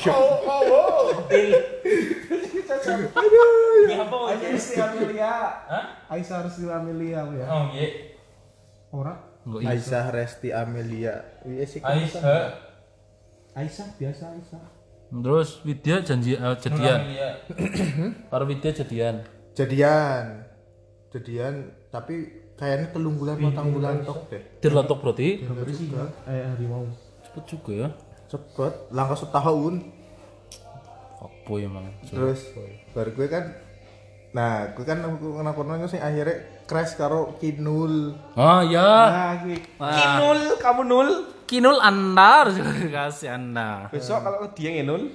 Ini 3.87 3.95
apa 4.03 4.17
aja? 4.35 4.47
Rizky 4.51 4.79
Amelia 4.83 5.35
Hah? 5.71 5.85
Aisyah 6.11 6.39
Rizky 6.47 6.67
Amelia 6.67 7.23
ya 7.23 7.47
Oh 7.47 7.65
iya. 7.71 7.87
ora 8.91 9.15
Enggak 9.47 9.61
iya. 9.63 9.69
Aisyah 9.79 10.05
Resti 10.11 10.49
Amelia. 10.51 11.15
Iya 11.47 11.65
sih. 11.71 11.79
Aisyah. 11.79 12.51
Aisyah 13.55 13.89
biasa 13.95 14.25
Aisyah 14.35 14.65
Terus 15.07 15.51
Widya 15.63 16.03
janji 16.03 16.35
eh, 16.35 16.57
jadian. 16.59 17.01
Iya. 17.15 17.31
Para 18.27 18.43
Widya 18.43 18.75
jadian. 18.75 19.23
Jadian. 19.55 20.46
Jadian 21.17 21.55
tapi 21.89 22.29
kayaknya 22.55 22.93
telung 22.93 23.17
bulan 23.17 23.41
patang 23.41 23.73
bulan 23.73 24.05
tok 24.05 24.29
deh. 24.29 24.43
Dirlotok 24.61 24.99
berarti. 25.01 25.29
eh 26.29 26.45
harimau 26.45 26.85
Cepet 27.25 27.45
juga 27.49 27.73
ya. 27.73 27.89
Cepet, 28.27 28.93
langkah 28.93 29.17
setahun. 29.17 29.75
Apa 31.17 31.53
emang. 31.57 31.89
Terus 32.05 32.53
baru 32.93 33.11
gue 33.13 33.27
kan 33.27 33.45
Nah, 34.37 34.69
gue 34.77 34.85
kan 34.85 35.01
kenapa 35.01 35.65
nanya 35.65 35.89
sih 35.89 35.97
akhirnya 35.97 36.37
crash 36.69 36.93
karo 36.93 37.41
Kinul. 37.41 38.13
Ah 38.37 38.61
ya. 38.61 38.85
nah 39.09 39.33
gue 39.41 39.57
Kinul, 39.81 40.41
kamu 40.61 40.83
nul 40.85 41.09
Kinul 41.47 41.79
Anda 41.81 42.45
harus 42.45 42.61
kasih 42.93 43.33
Anda. 43.33 43.89
besok 43.89 44.21
kalau 44.21 44.51
dia 44.53 44.77
ngenul 44.77 45.09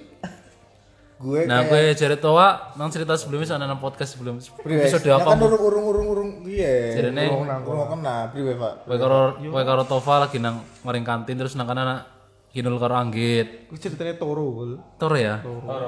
Gue 1.21 1.45
Nah, 1.45 1.61
kayak 1.61 1.93
gue 1.93 1.99
cari 2.01 2.17
toa 2.17 2.47
nang 2.73 2.89
cerita 2.89 3.13
sebelumnya 3.13 3.45
sana 3.47 3.63
nang 3.63 3.77
podcast 3.77 4.17
sebelum 4.17 4.41
Priwes. 4.41 4.89
episode 4.89 5.05
Ya 5.05 5.15
apa? 5.15 5.29
kan 5.29 5.37
urung 5.37 5.61
urung 5.61 5.85
urung 5.85 6.07
urung 6.09 6.29
iya. 6.43 6.97
Jadinya- 6.97 7.29
urung 7.29 7.45
nang 7.45 7.61
urung 7.61 7.89
kena 7.91 8.15
priwe, 8.27 8.53
Pak. 8.57 8.73
Wae 8.83 8.97
karo 8.97 9.19
wae 9.39 9.61
karo 9.63 9.81
Tova 9.85 10.15
lagi 10.19 10.37
nang 10.37 10.55
maring 10.81 11.05
kantin 11.05 11.37
terus 11.37 11.53
nang 11.53 11.65
kana 11.65 12.09
Kinul 12.49 12.75
karo 12.75 12.97
Anggit. 12.97 13.69
gue 13.69 13.79
ceritanya 13.79 14.17
Toro 14.17 14.43
Gul. 14.51 14.71
Toro 14.97 15.15
ya. 15.15 15.39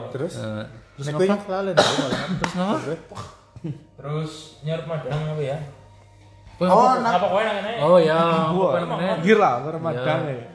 Terus 0.10 0.38
Eh, 0.38 0.64
terus 0.96 1.06
gue 1.10 1.28
kelalen 1.28 1.74
bro, 1.74 1.84
malah. 1.84 2.22
terus 2.32 2.54
nama? 2.54 2.76
Terus 3.98 4.32
nyarut 4.62 4.86
madang 4.86 5.22
apa 5.30 5.44
ya? 5.44 5.58
Oh, 6.62 6.94
Apa 6.94 7.26
kowe 7.28 7.42
nang 7.42 7.58
kene? 7.60 7.72
Oh 7.82 7.98
ya, 7.98 8.16
apa 8.48 8.80
namanya? 8.80 9.14
Ke 9.20 9.70
Ramadan 9.74 10.20
ya 10.30 10.54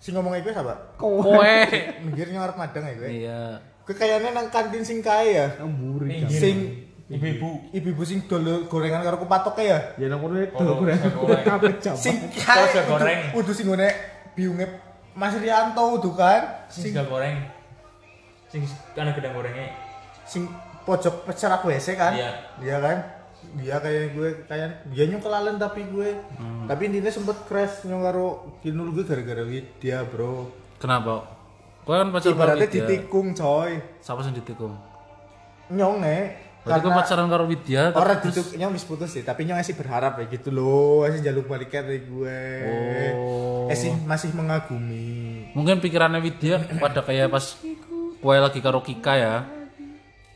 si 0.00 0.16
ngomong 0.16 0.32
gue 0.34 0.48
siapa? 0.48 0.96
Kowe. 0.96 1.56
Minggir 2.00 2.32
ngarep 2.32 2.56
madang 2.56 2.84
ya 2.84 2.94
gue. 2.96 3.08
Iya. 3.10 3.42
Gue 3.82 3.94
kayaknya 3.94 4.30
nang 4.30 4.48
kantin 4.48 4.82
sing 4.82 4.98
kae 5.00 5.34
ya. 5.34 5.46
Amburi 5.58 6.24
Sing 6.26 6.86
Ibu-ibu. 7.10 7.74
ibu-ibu 7.74 8.02
sing 8.06 8.22
dol 8.30 8.70
gorengan 8.70 9.02
karo 9.02 9.18
kupatoke 9.18 9.66
ya. 9.66 9.98
ya 9.98 10.06
nang 10.06 10.22
kono 10.22 10.38
itu 10.38 10.54
Oh, 10.54 10.78
gue 10.78 10.94
goreng. 10.94 11.42
kabeh 11.42 11.74
jam 11.82 11.98
Sing 11.98 12.14
Terus 12.30 12.46
kae 12.46 12.70
ya 12.70 12.82
goreng. 12.86 13.20
Udah 13.34 13.50
sing 13.50 13.66
ngene 13.66 13.88
biunge 14.32 14.66
Mas 15.18 15.34
Rianto 15.34 15.98
udah 15.98 16.12
kan. 16.14 16.42
Sing 16.70 16.94
goreng. 16.94 17.50
Sing 18.46 18.62
kana 18.94 19.10
gedang 19.10 19.34
gorengnya. 19.34 19.74
sing 20.22 20.46
pojok 20.80 21.26
pecerak 21.26 21.66
WC 21.66 21.98
kan. 21.98 22.14
Iya. 22.14 22.30
Iya 22.62 22.76
kan? 22.78 22.98
Dia 23.58 23.82
kayak 23.82 24.14
gue 24.14 24.28
kayak 24.46 24.68
dia 24.94 25.04
nyong 25.10 25.18
kelalen 25.18 25.58
tapi 25.58 25.82
gue. 25.90 26.14
Tapi 26.68 26.82
intinya 26.86 27.10
sempet 27.10 27.42
crash 27.44 27.82
nyong 27.84 28.06
karo 28.06 28.26
kinul 28.62 28.94
gue 28.94 29.02
gara-gara 29.02 29.42
dia, 29.82 30.06
Bro. 30.06 30.46
Kenapa? 30.78 31.26
Kowe 31.84 31.96
kan 31.96 32.08
pacaran 32.12 32.36
karo 32.36 32.54
Ibaratnya 32.54 32.68
Widya. 32.68 32.84
ditikung, 32.86 33.26
coy. 33.32 33.72
Siapa 34.04 34.20
sing 34.22 34.34
ditikung? 34.36 34.74
Nyong 35.72 35.96
nih. 36.04 36.22
Berarti 36.60 36.80
kowe 36.84 36.92
pacaran 36.92 37.26
karo 37.32 37.44
Widya 37.48 37.82
Orang 37.96 38.20
dituk 38.20 38.46
nyong 38.60 38.72
wis 38.76 38.84
putus 38.84 39.10
sih, 39.16 39.24
tapi 39.24 39.48
nyong 39.48 39.58
masih 39.64 39.74
berharap 39.80 40.20
ya 40.20 40.24
gitu 40.28 40.52
loh, 40.52 41.08
masih 41.08 41.24
jaluk 41.24 41.48
balikan 41.48 41.88
dari 41.88 42.04
gue. 42.04 42.40
Oh. 43.16 43.64
Masih 43.72 43.96
masih 44.04 44.28
mengagumi. 44.36 45.48
Mungkin 45.56 45.80
pikirannya 45.80 46.20
Widya 46.20 46.60
pada 46.76 47.00
kayak 47.00 47.32
pas 47.32 47.56
kowe 48.20 48.36
lagi 48.36 48.60
karo 48.60 48.84
Kika 48.84 49.14
ya. 49.16 49.34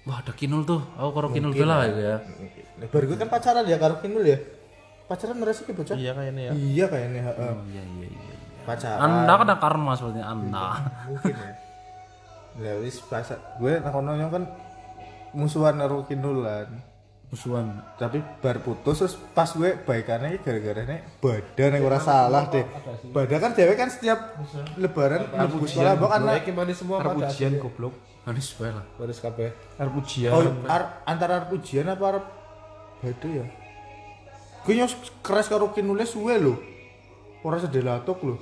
Wah, 0.05 0.21
ada 0.21 0.33
Kinul 0.37 0.65
tuh. 0.65 0.81
Aku 0.97 1.13
karo 1.13 1.29
Kinul 1.29 1.53
bela 1.53 1.85
ya. 1.89 2.25
Nah, 2.81 2.89
baru 2.89 3.15
gue 3.15 3.19
kan 3.21 3.29
pacaran 3.31 3.65
ya 3.69 3.77
karo 3.79 4.03
kinul 4.03 4.25
ya. 4.27 4.39
Pacaran 5.05 5.37
merasa 5.37 5.63
ke 5.69 5.77
bocah? 5.77 5.95
iya 6.01 6.17
kayaknya 6.17 6.43
ya 6.49 6.53
Iya 6.57 6.85
kayaknya, 6.89 7.21
heeh. 7.29 7.53
Iya, 7.71 7.83
iya, 7.85 8.07
iya. 8.09 8.34
Pacaran. 8.65 9.01
Anda 9.01 9.33
kan 9.35 9.47
ada 9.47 9.57
karma 9.59 9.93
sepertinya 9.93 10.27
Anda. 10.27 10.67
mungkin 11.07 11.35
ya. 11.35 11.51
Ya 12.55 12.73
wis 12.79 13.03
pas 13.03 13.27
gue 13.31 13.73
nakono 13.79 14.15
nyong 14.15 14.31
kan 14.31 14.45
musuhan 15.33 15.77
karo 15.77 16.03
kinulan. 16.05 16.71
Musuhan. 17.29 17.83
Tapi 17.99 18.23
bar 18.39 18.63
putus 18.63 18.95
terus 18.97 19.15
pas 19.31 19.51
gue 19.51 19.75
baikannya 19.77 20.39
gara-gara 20.39 20.87
nih 20.87 21.03
badan 21.19 21.71
yang 21.75 21.83
ora 21.83 21.99
salah 21.99 22.47
deh. 22.47 22.63
Badan 23.11 23.39
kan 23.41 23.53
cewek 23.53 23.75
kan 23.75 23.91
setiap 23.91 24.39
lebaran 24.77 25.27
mlebu 25.27 25.67
sekolah 25.67 25.99
kan 25.99 26.23
Mereka 26.23 26.51
mana 26.51 26.73
semua 26.73 27.03
pada 27.03 27.27
ujian 27.27 27.59
goblok 27.59 27.95
Manis 28.25 28.55
bae 28.55 28.71
lah. 28.71 28.87
Baris 28.97 29.19
kabeh 29.19 29.53
Arep 29.77 29.93
ujian 29.99 30.31
Oh, 30.31 30.41
ar- 30.65 31.05
antara 31.05 31.43
arep 31.43 31.53
ujian 31.53 31.85
apa 31.85 32.05
arep 32.09 32.25
beda 33.03 33.29
ya? 33.29 33.47
Gue 34.63 34.79
nyos 34.79 34.95
keras 35.21 35.45
karo 35.45 35.69
kinule 35.69 36.07
suwe 36.07 36.39
lho. 36.39 36.57
Ora 37.43 37.59
sedelatok 37.59 38.17
lho. 38.23 38.37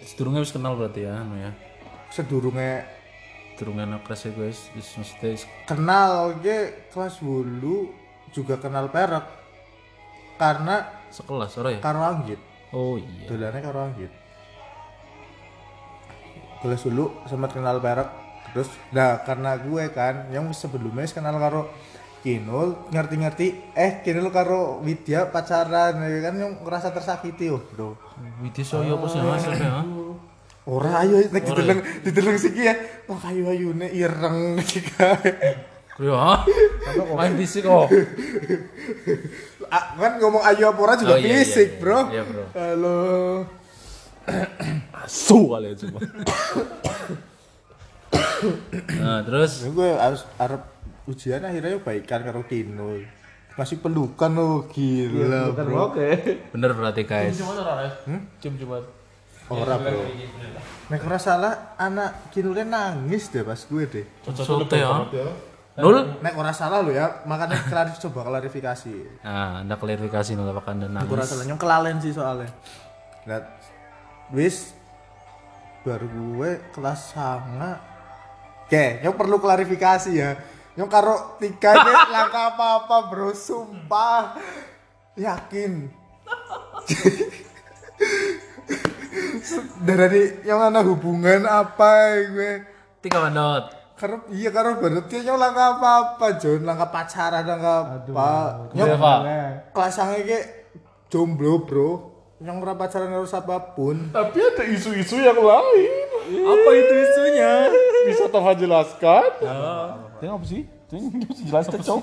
Sedurunge 0.00 0.40
wis 0.40 0.52
kenal 0.54 0.74
berarti 0.80 1.04
ya, 1.04 1.20
anu 1.20 1.36
ya. 1.36 1.52
Sedurunge 2.08 2.84
durung 3.60 3.76
enak 3.78 4.02
crash 4.02 4.26
ya 4.26 4.32
guys. 4.32 4.72
Wis 4.72 4.88
mesti 4.96 5.44
kenal 5.68 6.40
ge 6.40 6.88
kelas 6.90 7.20
dulu 7.20 7.92
juga 8.32 8.56
kenal 8.56 8.88
perak 8.88 9.28
karena 10.40 10.88
sekelas 11.12 11.52
ora 11.60 11.70
ya? 11.76 11.80
karo 11.84 12.00
Anggit 12.02 12.40
Oh 12.72 12.96
iya. 12.96 13.28
dolannya 13.28 13.60
karo 13.60 13.78
Anggit 13.84 14.12
kelas 16.64 16.82
dulu 16.88 17.12
sempat 17.28 17.52
kenal 17.52 17.76
perak 17.78 18.08
terus 18.56 18.72
nah 18.90 19.20
karena 19.22 19.60
gue 19.60 19.84
kan 19.92 20.32
yang 20.32 20.48
sebelumnya 20.56 21.04
kenal 21.12 21.36
karo 21.36 21.68
Kinul 22.22 22.86
ngerti-ngerti 22.94 23.74
eh 23.74 23.98
Kinul 24.06 24.30
karo 24.30 24.78
Widya 24.78 25.26
pacaran 25.34 25.98
ya 26.06 26.18
kan 26.22 26.34
yang 26.38 26.62
ngerasa 26.62 26.94
tersakiti 26.94 27.50
oh 27.50 27.58
bro 27.58 27.98
Widya 28.38 28.62
Soyo 28.62 28.94
apa 28.94 29.06
sih 29.10 29.18
Mas 29.18 29.42
ya? 29.50 29.82
ora 30.62 31.02
ayo 31.02 31.18
nek 31.18 31.42
dideleng 31.42 31.82
dideleng 32.06 32.38
siki 32.38 32.62
ya 32.62 32.78
wah 33.10 33.18
ayu 33.26 33.50
ayune 33.50 33.90
ireng 33.90 34.54
iki 34.62 34.78
kae 34.94 35.58
Yo, 36.00 36.16
ha? 36.16 36.40
main 37.14 37.36
fisik 37.36 37.68
kok. 37.68 37.84
Ah, 39.68 39.92
kan 39.92 40.16
ngomong 40.16 40.40
ayu 40.40 40.72
apa 40.72 40.80
ora 40.80 40.96
juga 40.96 41.14
Oh, 41.14 41.20
iya, 41.20 41.36
iya, 41.36 41.44
fisik, 41.44 41.68
iya. 41.68 41.78
Bro. 41.84 42.00
Iya, 42.08 42.22
bro. 42.24 42.44
Halo. 42.56 43.00
Asu 45.04 45.52
kali 45.52 45.76
itu. 45.76 45.92
nah, 49.04 49.20
terus 49.20 49.68
gue 49.68 49.90
harus 49.92 50.24
arep 50.40 50.64
ujian 51.04 51.42
akhirnya 51.42 51.78
baikan 51.78 52.22
karo 52.22 52.42
Kinul. 52.44 53.02
Masih 53.52 53.76
pelukan 53.78 54.32
lo, 54.32 54.64
gila, 54.72 55.52
Bukan 55.52 55.64
bro. 55.68 55.92
oke. 55.92 56.08
bener 56.50 56.72
berarti 56.72 57.04
guys. 57.04 57.36
Cium-ciuman. 58.40 58.80
Ora, 59.52 59.76
bro. 59.76 60.00
Nek 60.88 61.00
ora 61.04 61.18
salah 61.20 61.76
anak 61.76 62.32
Kinulnya 62.32 62.64
nangis 62.64 63.28
deh 63.28 63.44
pas 63.44 63.60
gue 63.60 63.84
deh. 63.84 64.06
Sote 64.32 64.80
ya. 64.80 65.04
Nul. 65.76 66.20
Nek 66.20 66.32
ora 66.32 66.52
salah 66.52 66.80
lo 66.80 66.88
ya, 66.88 67.24
makanya 67.24 67.60
klarif 67.64 68.00
coba 68.00 68.24
klarifikasi. 68.24 69.20
Nah, 69.20 69.60
anda 69.60 69.76
klarifikasi 69.76 70.32
nul 70.32 70.48
apakah 70.48 70.72
anda 70.72 70.88
Aku 71.00 71.12
ora 71.12 71.20
nangis? 71.20 71.32
salah 71.32 71.44
nyong 71.44 71.60
kelalen 71.60 71.96
sih 72.00 72.12
soalnya. 72.12 72.48
Nah, 73.28 73.40
wis 74.32 74.72
baru 75.84 76.08
gue 76.08 76.50
kelas 76.72 77.12
sanga. 77.12 77.72
Oke, 78.64 79.04
nyong 79.04 79.16
perlu 79.16 79.36
klarifikasi 79.36 80.10
ya. 80.12 80.32
Nyong 80.72 80.88
karo 80.88 81.36
tiga 81.36 81.70
ini 81.76 81.92
langkah 82.14 82.56
apa-apa 82.56 83.12
bro, 83.12 83.30
sumpah. 83.32 84.36
Yakin. 85.14 85.92
Dari 89.82 90.46
yang 90.46 90.62
mana 90.62 90.80
hubungan 90.80 91.44
apa 91.44 92.16
gue? 92.24 92.52
Tiga 93.02 93.20
bandot. 93.20 93.64
Karo 93.98 94.26
iya 94.32 94.50
karo 94.50 94.80
berarti 94.80 95.22
nyong 95.22 95.38
langkah 95.38 95.76
apa-apa, 95.76 96.40
Jon, 96.40 96.64
langkah 96.64 96.88
pacaran 96.88 97.44
langkah 97.44 97.78
apa. 98.00 98.32
Nyong 98.72 98.88
Iya, 98.88 98.96
Pak. 98.96 99.18
kelas 99.70 99.92
sanga 99.92 100.16
iki 100.16 100.38
jomblo, 101.06 101.62
Bro. 101.62 101.90
Yang 102.40 102.56
ora 102.58 102.74
pacaran 102.74 103.12
karo 103.12 103.26
siapa 103.28 103.76
pun. 103.76 104.08
Tapi 104.10 104.38
ada 104.40 104.64
isu-isu 104.64 105.20
yang 105.20 105.38
lain. 105.38 105.92
Apa 106.42 106.70
itu 106.72 106.92
isunya? 106.96 107.68
Bisa 108.08 108.26
Tova 108.26 108.56
jelaskan? 108.56 109.28
Itu 110.22 110.30
apa 110.30 110.46
sih? 110.46 110.62
Itu 110.62 110.94
jelaskan, 111.50 111.82
Cok. 111.82 112.02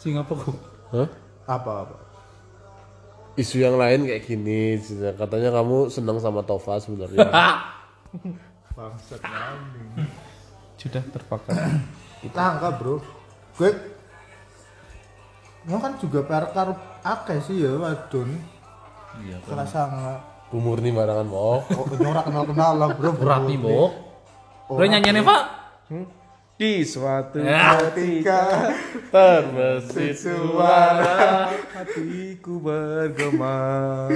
Sing 0.00 0.16
apa 0.16 0.32
kok? 0.32 0.56
Hah? 0.96 1.08
Apa 1.44 1.72
apa? 1.84 1.96
Isu 3.36 3.60
yang 3.60 3.76
lain 3.76 4.08
kayak 4.08 4.24
gini, 4.24 4.80
katanya 5.12 5.52
kamu 5.52 5.92
senang 5.92 6.16
sama 6.24 6.40
Tova 6.40 6.80
sebenarnya. 6.80 7.28
Bangsat 8.80 9.20
nami. 9.28 10.08
Sudah 10.80 11.04
terpakai. 11.04 11.52
Langka, 12.32 12.80
Bro. 12.80 13.04
Gue 13.60 13.76
Nyong 15.68 15.80
kan 15.84 15.92
juga 16.00 16.24
per 16.24 16.48
karo 16.56 16.72
akeh 17.04 17.44
sih 17.44 17.60
ya 17.60 17.76
wadon. 17.76 18.32
Iya. 19.20 19.36
Kelas 19.44 19.68
sanga. 19.68 20.16
Bu 20.48 20.64
Murni 20.64 20.96
barangan 20.96 21.28
mau. 21.28 21.60
Oh, 21.60 21.84
kenal-kenal 21.92 22.72
lah, 22.72 22.88
Bro. 22.96 23.20
Rapi, 23.20 23.60
Bok. 23.60 23.92
Bro 24.72 24.84
nyanyiannya, 24.88 25.20
Pak. 25.20 25.63
Di 26.54 26.86
suatu 26.86 27.42
Ya. 27.42 27.76
Ketika 27.76 28.70
Terbesit 29.10 30.14
suara 30.14 31.50
hatiku 31.50 32.62
bergema 32.62 34.06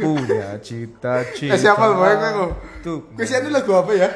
punya 0.00 0.56
cita-cita 0.64 1.54
Eh 1.54 1.60
siapa 1.60 1.92
lu 1.92 2.00
gue 2.00 2.12
kok? 2.16 2.50
Tuh. 2.80 2.98
Sih 3.20 3.36
ini 3.36 3.52
lagu 3.52 3.72
apa 3.76 3.92
ya? 3.92 4.08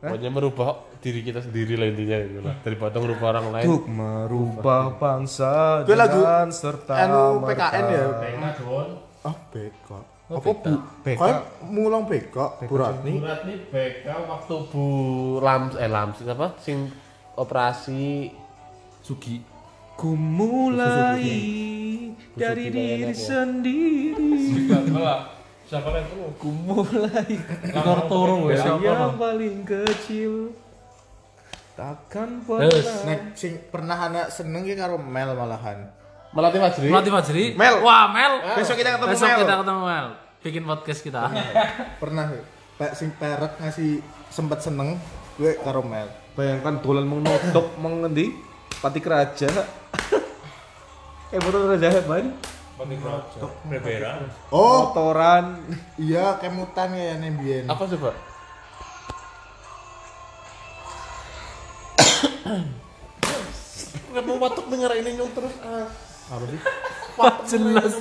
Pokoknya 0.00 0.30
merubah 0.32 0.88
diri 1.04 1.20
kita 1.20 1.44
sendiri 1.44 1.76
lah 1.76 1.92
intinya 1.92 2.16
gitu 2.24 2.40
lah. 2.40 2.54
Daripada 2.64 2.96
merubah 3.04 3.26
orang 3.36 3.46
lain. 3.52 3.64
Untuk 3.68 3.84
merubah 3.92 4.96
bangsa 4.96 5.84
Gue 5.84 5.96
lagu 5.96 6.24
serta 6.48 7.04
anu 7.04 7.44
PKN 7.44 7.84
ya. 7.92 8.04
Tengah 8.16 8.52
don. 8.64 8.88
Ah, 9.20 9.36
BK. 9.52 9.88
Apa 10.30 10.50
bu? 10.54 10.72
Kayak 11.02 11.42
mulang 11.66 12.06
BK, 12.06 12.36
Ratni. 12.70 13.18
Burat 13.18 13.42
nih 13.42 13.58
BK 13.66 14.06
waktu 14.30 14.54
Bu 14.70 14.86
Lams 15.42 15.74
eh 15.74 15.90
Lams 15.90 16.22
apa? 16.22 16.54
Sing 16.62 16.86
operasi 17.34 18.30
Sugi. 19.02 19.42
Ku 19.98 20.14
mulai 20.14 21.20
dari 22.32 22.66
diri 22.72 23.12
sendiri 23.12 24.32
siapa 25.68 25.92
lagi 25.92 26.10
lu? 26.16 26.30
Ku 26.40 26.50
mulai 26.50 27.30
Kortoro 27.70 28.48
ya. 28.50 28.80
dari 28.80 28.90
yang 28.90 29.14
paling 29.20 29.56
kecil 29.62 30.56
Takkan 31.78 32.44
Terus. 32.44 32.84
pernah 32.84 33.06
Nek 33.08 33.20
sing 33.38 33.52
pernah 33.72 33.96
anak 33.96 34.26
seneng 34.28 34.68
ki 34.68 34.76
karo 34.76 35.00
Mel 35.00 35.32
malahan. 35.32 35.88
Melati 36.30 36.62
Majri. 36.62 36.86
Melati 36.86 37.10
Majri. 37.10 37.58
Mel. 37.58 37.82
Wah, 37.82 38.06
Mel. 38.14 38.38
Besok 38.54 38.78
kita 38.78 38.94
ketemu 38.94 39.10
Besok 39.10 39.26
Mel. 39.26 39.38
kita 39.42 39.54
ketemu 39.66 39.82
Mel. 39.82 40.06
Bikin 40.46 40.62
podcast 40.62 41.02
kita. 41.02 41.26
Pernah 42.02 42.30
Pak 42.78 42.94
sing 42.96 43.10
perek 43.18 43.60
ngasih 43.60 43.98
sempet 44.30 44.62
seneng 44.62 44.94
gue 45.34 45.58
karo 45.58 45.82
Mel. 45.82 46.06
Bayangkan 46.38 46.78
dolan 46.78 47.02
menodok 47.10 47.74
mengendi 47.82 48.30
Pati 48.78 49.02
Keraja 49.02 49.50
Eh 51.34 51.38
betul 51.42 51.66
Raja 51.66 51.88
Heban 51.98 52.30
Pati 52.78 52.94
Kroco. 52.96 53.50
Berbera. 53.66 54.22
Oh, 54.54 54.94
Motoran 54.94 55.58
iya 55.98 56.38
kemutan 56.38 56.94
ya 56.94 57.18
nembien. 57.18 57.66
Apa 57.66 57.90
coba? 57.90 58.14
Kenapa 64.14 64.30
watuk 64.38 64.70
denger 64.70 64.94
ini 65.02 65.18
nyong 65.18 65.34
terus 65.34 65.58
ah. 65.66 65.90
Apa 66.30 66.44
sih? 66.46 66.60
Jelas. 67.50 67.92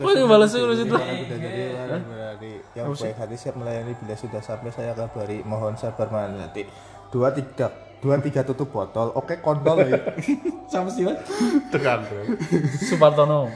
Wah, 0.00 0.12
ini 0.16 0.24
balas 0.24 0.52
terus 0.52 0.80
itu. 0.80 0.96
Sudah 0.96 1.38
jadi 1.40 1.62
dari 1.76 2.52
yang 2.72 2.92
baik 2.92 3.16
hati 3.16 3.36
siap 3.36 3.54
melayani 3.56 3.92
bila 4.00 4.14
sudah 4.16 4.40
sampai 4.40 4.70
saya 4.72 4.92
kabari 4.96 5.44
mohon 5.44 5.76
sabar 5.76 6.08
nanti 6.10 6.64
dua 7.12 7.30
tiga 7.30 7.68
dua 8.00 8.16
tiga 8.20 8.42
tutup 8.42 8.72
botol 8.72 9.12
oke 9.14 9.38
kontol 9.38 9.84
ya 9.84 9.96
Sama 10.72 10.88
sih 10.88 11.04
Mas 11.04 11.20
Tekan 11.68 12.04
tuh. 12.08 12.36
Supartono. 12.80 13.52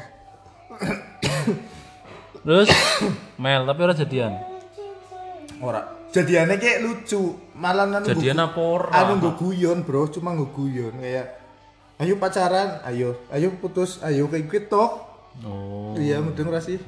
Terus 2.44 2.68
Mel, 3.36 3.62
tapi 3.66 3.80
orang 3.82 3.98
jadian. 3.98 4.32
ora 5.58 5.82
jadiannya 6.14 6.54
kayak 6.54 6.78
lucu 6.86 7.34
malah 7.58 7.82
nanu 7.82 8.06
Jadian 8.06 8.38
apa 8.38 8.60
ora? 8.62 8.94
anu 8.94 9.18
gue 9.18 9.34
guyon 9.42 9.82
bro 9.82 10.06
cuma 10.06 10.30
gue 10.38 10.46
guyon 10.54 10.94
kayak 11.02 11.37
ayo 11.98 12.14
pacaran 12.16 12.78
ayo 12.84 13.18
ayo 13.28 13.48
putus 13.58 13.98
ayo 14.00 14.26
kayak 14.26 14.46
gitu 14.48 14.84
Oh. 15.38 15.94
iya 15.94 16.18
mudeng 16.18 16.50
ora 16.50 16.58
sih 16.58 16.82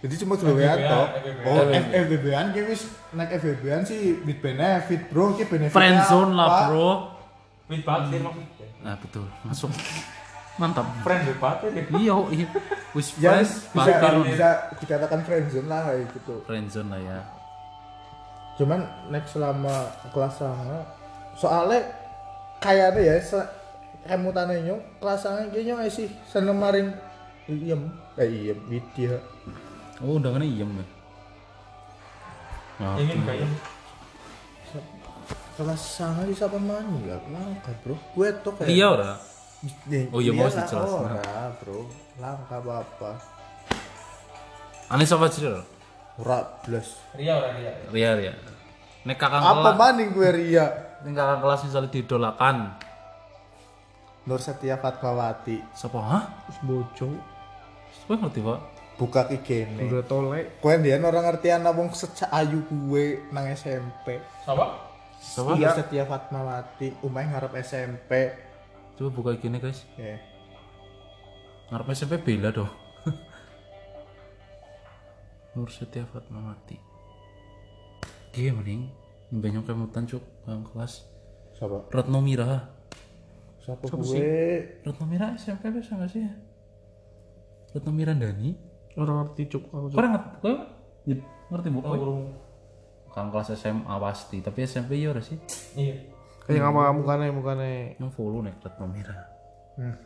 jadi 0.00 0.14
cuma 0.24 0.32
gawe 0.32 0.56
tok 0.80 1.08
oh 1.44 1.68
FBB-an 1.68 2.56
ki 2.56 2.64
wis 2.64 2.88
nek 3.12 3.36
FBB-an 3.36 3.84
sih 3.84 4.16
with 4.24 4.40
benefit 4.40 5.12
bro 5.12 5.36
ki 5.36 5.44
benefit 5.44 5.76
Friendzone 5.76 6.32
lah, 6.32 6.72
Bro. 6.72 6.88
With 7.68 7.84
batin 7.84 8.24
maksudnya. 8.24 8.66
Nah, 8.80 8.96
betul. 8.96 9.28
Masuk. 9.44 9.68
Mantap. 10.60 10.88
Friend 11.04 11.22
with 11.28 11.36
batin 11.36 11.70
ya. 11.76 11.84
Iya, 11.92 12.16
iya. 12.32 12.46
Wis 12.96 13.06
ya 13.20 13.30
friends, 13.36 13.52
bisa, 13.70 13.92
bisa 14.24 14.48
dikatakan 14.80 15.20
friendzone 15.20 15.68
lah 15.68 15.80
kayak 15.92 16.08
gitu 16.16 16.34
Friendzone 16.48 16.88
lah 16.88 17.00
ya. 17.04 17.18
cuman 18.56 18.80
next 19.08 19.36
selama 19.36 19.88
kelas 20.12 20.36
sama 20.36 20.84
soalnya 21.32 21.80
kayaknya 22.60 23.04
ya 23.04 23.16
se 24.00 24.06
kemutannya 24.06 24.64
nyong 24.64 24.82
kelas 24.98 25.20
sama 25.20 25.44
kayaknya 25.48 25.72
nggak 25.76 25.92
sih 25.92 26.08
seneng 26.24 26.56
maring 26.56 26.88
iem 27.46 27.82
eh 28.16 28.28
iem 28.28 28.58
Widya 28.66 29.20
Oh, 30.00 30.16
undangannya 30.16 30.48
iem 30.48 30.70
ya. 30.72 30.86
Nah, 32.80 32.96
Ingin 32.96 33.20
ingin? 33.20 33.50
kelas 35.52 35.76
sama 35.76 36.24
di 36.24 36.32
siapa 36.32 36.56
mani 36.56 37.04
lah 37.04 37.20
langka 37.28 37.68
bro 37.84 37.92
gue 38.16 38.28
tuh 38.40 38.56
kayak 38.56 38.68
Lia 38.72 38.86
ora? 38.88 39.12
Oh 40.08 40.24
iya, 40.24 40.32
mau 40.32 40.48
lah, 40.48 40.64
jelas. 40.64 40.88
ora 40.88 41.20
bro 41.60 41.84
langka 42.16 42.56
apa 42.64 43.12
Anissa 44.88 45.20
Fajril. 45.20 45.60
ora 46.16 46.40
blas 46.64 46.96
Ria 47.12 47.36
orang 47.36 47.52
Ria. 47.60 47.72
Ria, 47.92 48.10
Ria. 48.16 48.32
nek 49.04 49.16
kakang 49.20 49.44
Apa 49.44 49.76
maning 49.76 50.16
gue 50.16 50.28
ria? 50.32 50.64
nek 51.04 51.12
kakang 51.12 51.40
kelas 51.40 51.60
misalnya 51.68 51.92
didolakan 51.92 52.56
Nur 54.30 54.38
Setia 54.38 54.78
Fatmawati 54.78 55.58
siapa 55.74 55.98
hah 55.98 56.24
Terus 56.46 56.58
bojo. 56.62 57.08
Kowe 58.06 58.14
ngerti 58.14 58.38
pak 58.38 58.60
buka 58.94 59.26
kikene. 59.26 59.90
Udah 59.90 60.06
tolek. 60.06 60.62
Kowe 60.62 60.70
ndian 60.72 61.02
orang 61.02 61.26
ngerti 61.26 61.50
anak 61.50 61.74
wong 61.74 61.90
secak 61.90 62.30
ayu 62.30 62.62
gue 62.62 63.26
nang 63.28 63.50
SMP. 63.50 64.22
Apa? 64.46 64.86
siapa 65.18 65.52
Nur 65.52 65.68
Setia 65.74 66.04
Fatmawati, 66.06 66.96
umay 67.02 67.26
ngarep 67.26 67.52
SMP. 67.60 68.32
coba 68.96 69.08
buka 69.10 69.30
gini 69.34 69.56
guys 69.56 69.84
Ya. 69.96 70.20
ngarep 71.68 71.88
SMP 71.90 72.20
bela 72.20 72.52
doh 72.52 72.68
Nur 75.56 75.68
Setia 75.68 76.04
Fatmawati 76.04 76.76
dia 78.30 78.52
mending 78.52 78.92
banyak 79.28 79.64
kemutan 79.64 80.04
cuk 80.04 80.20
kakang 80.44 80.64
kelas 80.68 81.08
Siapa? 81.56 81.88
Retno 81.88 82.20
Mira 82.20 82.68
Siapa 83.60 83.84
gue? 83.86 84.24
Retno 84.82 85.04
Mira 85.04 85.36
SMP 85.36 85.68
bisa 85.68 85.96
gak 86.00 86.08
sih 86.08 86.24
ya 86.24 86.32
Retno 87.76 87.92
Mirandani 87.92 88.70
Orang 88.98 89.16
ngerti 89.22 89.42
cuk 89.46 89.64
aku 89.70 89.86
cuk. 89.94 89.96
Kau 89.96 90.10
ngerti? 90.10 90.36
Kau 90.42 91.50
ngerti 91.54 91.68
bu? 91.70 91.78
Kakang 93.10 93.28
kelas 93.34 93.50
SMA 93.58 93.94
pasti, 93.98 94.38
tapi 94.38 94.66
SMP 94.66 95.02
ya 95.02 95.10
ora 95.10 95.22
sih. 95.22 95.38
Iya. 95.74 95.98
Kayak 96.46 96.70
apa 96.70 96.94
mukane 96.94 97.26
mukane. 97.30 97.98
Yang 97.98 98.10
follow 98.14 98.42
nek 98.42 98.58
Retno 98.62 98.86
Mira. 98.86 99.14
Hmm. 99.78 99.96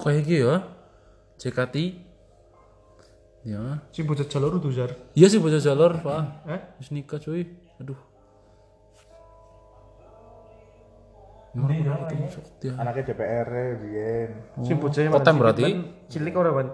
Kayak 0.00 0.20
gitu 0.24 0.44
ya. 0.44 0.56
CKT. 1.36 1.76
Ya. 3.46 3.62
Si 3.92 4.00
bocah 4.04 4.26
jalur 4.26 4.58
tuh 4.60 4.72
jar. 4.72 4.90
Iya 5.16 5.26
sih 5.30 5.40
bocah 5.40 5.60
jalur, 5.60 6.00
Pak. 6.00 6.48
Eh? 6.48 6.60
Wis 6.80 6.90
nikah 6.92 7.20
cuy. 7.20 7.44
Aduh. 7.80 7.96
Ketemu 11.56 12.26
cok 12.28 12.44
dia? 12.60 12.72
Anaknya 12.76 13.02
DPR 13.08 13.48
biyen. 13.80 14.30
Si 14.60 14.72
bocah 14.76 15.00
yang 15.00 15.12
Kotem 15.16 15.34
berarti? 15.40 15.64
Cilik 16.12 16.34
ora 16.36 16.50
ban. 16.52 16.68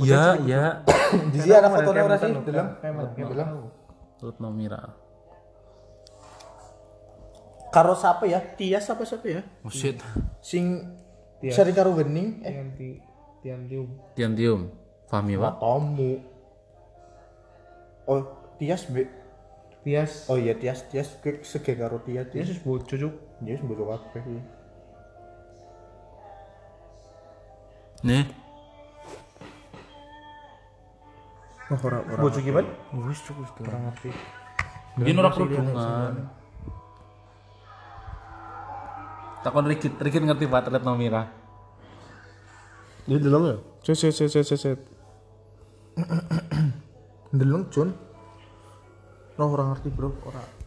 Iya, 0.00 0.24
iya. 0.42 0.64
Di 1.30 1.38
sini 1.38 1.54
ada 1.54 1.68
fotonya 1.70 2.02
ora 2.02 2.16
sih? 2.18 2.32
Deleng. 2.32 2.68
Kayak 2.80 3.14
Deleng. 3.14 3.50
Retno 4.20 4.48
Mira. 4.50 4.82
Karo 7.70 7.94
siapa 7.94 8.26
ya? 8.26 8.42
Tias 8.42 8.90
apa 8.90 9.06
siapa 9.06 9.26
ya? 9.30 9.40
Oh 9.62 9.70
shit. 9.70 10.02
Sing 10.42 10.82
sering 11.40 11.72
karo 11.72 11.94
gening 11.94 12.42
eh 12.42 12.52
Tianti 12.52 12.88
Tiantium. 13.40 13.88
Tiantium. 14.18 14.60
Fahmi, 15.08 15.34
Pak? 15.34 15.58
Tomu. 15.58 16.12
Oh, 18.06 18.22
Tias 18.58 18.86
be. 18.90 19.08
Tias. 19.82 20.28
Oh 20.28 20.36
iya 20.36 20.54
Tias, 20.54 20.86
Tias 20.86 21.18
ke 21.18 21.40
sege 21.42 21.74
karo 21.74 22.02
Tias. 22.04 22.28
Tias 22.28 22.46
Tias. 22.46 22.58
wis 22.58 22.60
bojo 22.62 22.94
cuk. 22.94 23.14
Dia 23.40 23.56
bodo 23.64 23.88
kabeh 23.88 24.20
iki. 24.20 24.40
Nih. 28.04 28.24
Oh, 31.70 31.78
ora 31.86 31.98
ora. 32.04 32.20
Bojo 32.20 32.40
gimana? 32.44 32.68
Wis 33.08 33.20
cuk 33.24 33.36
wis. 33.40 33.50
Ora 33.64 33.78
ngerti. 33.88 34.10
Mungkin 35.00 35.16
orang 35.22 35.32
kerudungan. 35.32 36.12
Takon 39.40 39.64
Rikit, 39.72 39.96
Rikit 39.96 40.20
ngerti 40.20 40.44
Pak 40.44 40.68
Retno 40.68 40.92
Mira. 41.00 41.24
Dia 43.08 43.16
dalam 43.16 43.42
ya? 43.48 43.56
Set 43.80 43.96
set 43.96 44.12
set 44.12 44.28
set 44.28 44.44
set, 44.44 44.60
set. 44.60 44.78
Deleng 47.38 47.64
Jun. 47.72 47.88
Ora 49.40 49.44
ora 49.48 49.64
ngerti, 49.72 49.88
Bro. 49.88 50.12
Ora. 50.28 50.59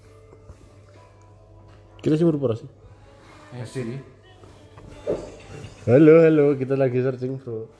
Kita 2.03 2.19
sih 2.19 2.27
berapa 2.27 2.51
sih? 2.59 2.67
Eh 3.55 3.63
sih. 3.63 3.95
Halo, 5.87 6.19
halo, 6.19 6.45
kita 6.59 6.75
lagi 6.75 6.99
searching 6.99 7.39
bro. 7.39 7.71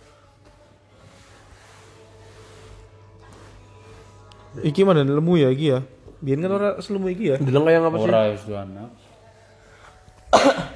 Iki 4.64 4.88
mana 4.88 5.04
lemu 5.04 5.34
ya 5.36 5.52
iki 5.52 5.76
ya? 5.76 5.84
Biar 6.24 6.40
kan 6.40 6.52
orang 6.56 6.80
selemu 6.80 7.08
iki 7.12 7.36
ya. 7.36 7.38
Bilang 7.44 7.68
kayak 7.68 7.84
apa 7.84 7.98
sih? 8.00 8.08
Ora 8.08 8.20
wis 8.32 8.44
dua 8.48 8.64
anak. 8.64 8.90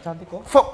Cantik 0.04 0.28
kok. 0.28 0.44
Fuck. 0.44 0.68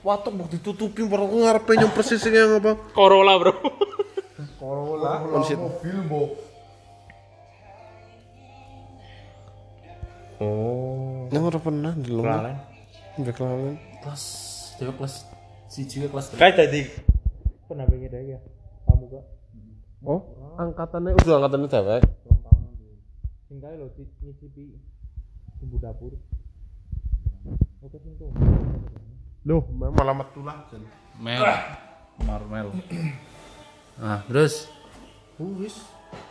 Watuk 0.00 0.32
mau 0.32 0.48
ditutupi 0.48 1.04
baru 1.04 1.28
aku 1.28 1.36
ngarepe 1.44 1.72
nyom 1.76 1.92
persis 1.92 2.24
yang 2.24 2.56
apa? 2.56 2.72
Corolla, 2.96 3.36
Bro. 3.36 3.52
Corolla 4.56 5.28
mobil, 5.28 5.96
Bo. 6.08 6.47
Oh. 10.38 11.26
Yang 11.34 11.42
udah 11.54 11.62
pernah 11.62 11.92
di 11.98 12.10
lomba. 12.14 12.54
Udah 13.18 13.34
kelalen. 13.34 13.74
Kelas 13.98 14.24
dia 14.78 14.94
kelas 14.94 15.14
siji 15.66 16.06
ke 16.06 16.08
kelas 16.08 16.30
Kayak 16.38 16.54
tadi. 16.62 16.86
Pernah 17.66 17.84
pengen 17.90 18.14
ya? 18.22 18.38
Kamu 18.86 19.04
kok. 19.10 19.24
Oh, 20.06 20.20
angkatannya 20.62 21.18
udah 21.18 21.34
angkatannya 21.42 21.68
cewek. 21.68 22.02
Tinggal 23.50 23.74
lo 23.82 23.90
nyicipi 23.98 24.78
ibu 25.58 25.76
dapur. 25.82 26.14
Oke 27.82 27.98
sing 27.98 28.14
tuh. 28.14 28.30
Loh, 29.42 29.66
malah 29.74 30.14
metulah. 30.14 30.70
Mel. 31.18 31.42
Marmel. 32.22 32.70
Nah, 33.98 34.22
terus 34.30 34.70
Wis 35.38 35.78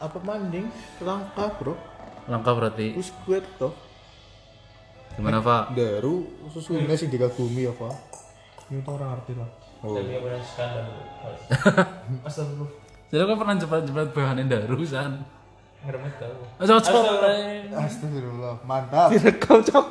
apa 0.04 0.20
manding 0.20 0.67
langka, 1.00 1.48
Bro. 1.60 1.80
langkah 2.28 2.52
berarti 2.60 2.91
Wis 2.96 3.12
gue 3.24 3.39
toh. 3.56 3.87
Gimana 5.17 5.41
Pak? 5.41 5.73
Daru 5.73 6.30
susunya 6.53 6.93
sih 6.93 7.10
dikagumi 7.10 7.65
ya, 7.65 7.73
Pak. 7.73 7.93
Ini 8.69 8.86
tuh 8.86 8.93
orang 8.95 9.17
ngerti 9.17 9.34
lah. 9.36 9.49
Tapi 9.77 10.13
apa 10.13 10.27
yang 10.34 10.45
skandal? 10.45 10.86
Astagfirullah. 12.27 12.71
Jadi 13.08 13.21
kan 13.23 13.36
pernah 13.39 13.56
jepret-jepret 13.56 14.10
bahannya 14.12 14.43
daru 14.51 14.84
san. 14.84 15.23
Ngeremet 15.86 16.13
tahu. 16.19 16.36
Cocok. 16.60 17.03
Astagfirullah, 17.71 18.56
mantap. 18.67 19.08
Direkam 19.13 19.63
cok. 19.63 19.86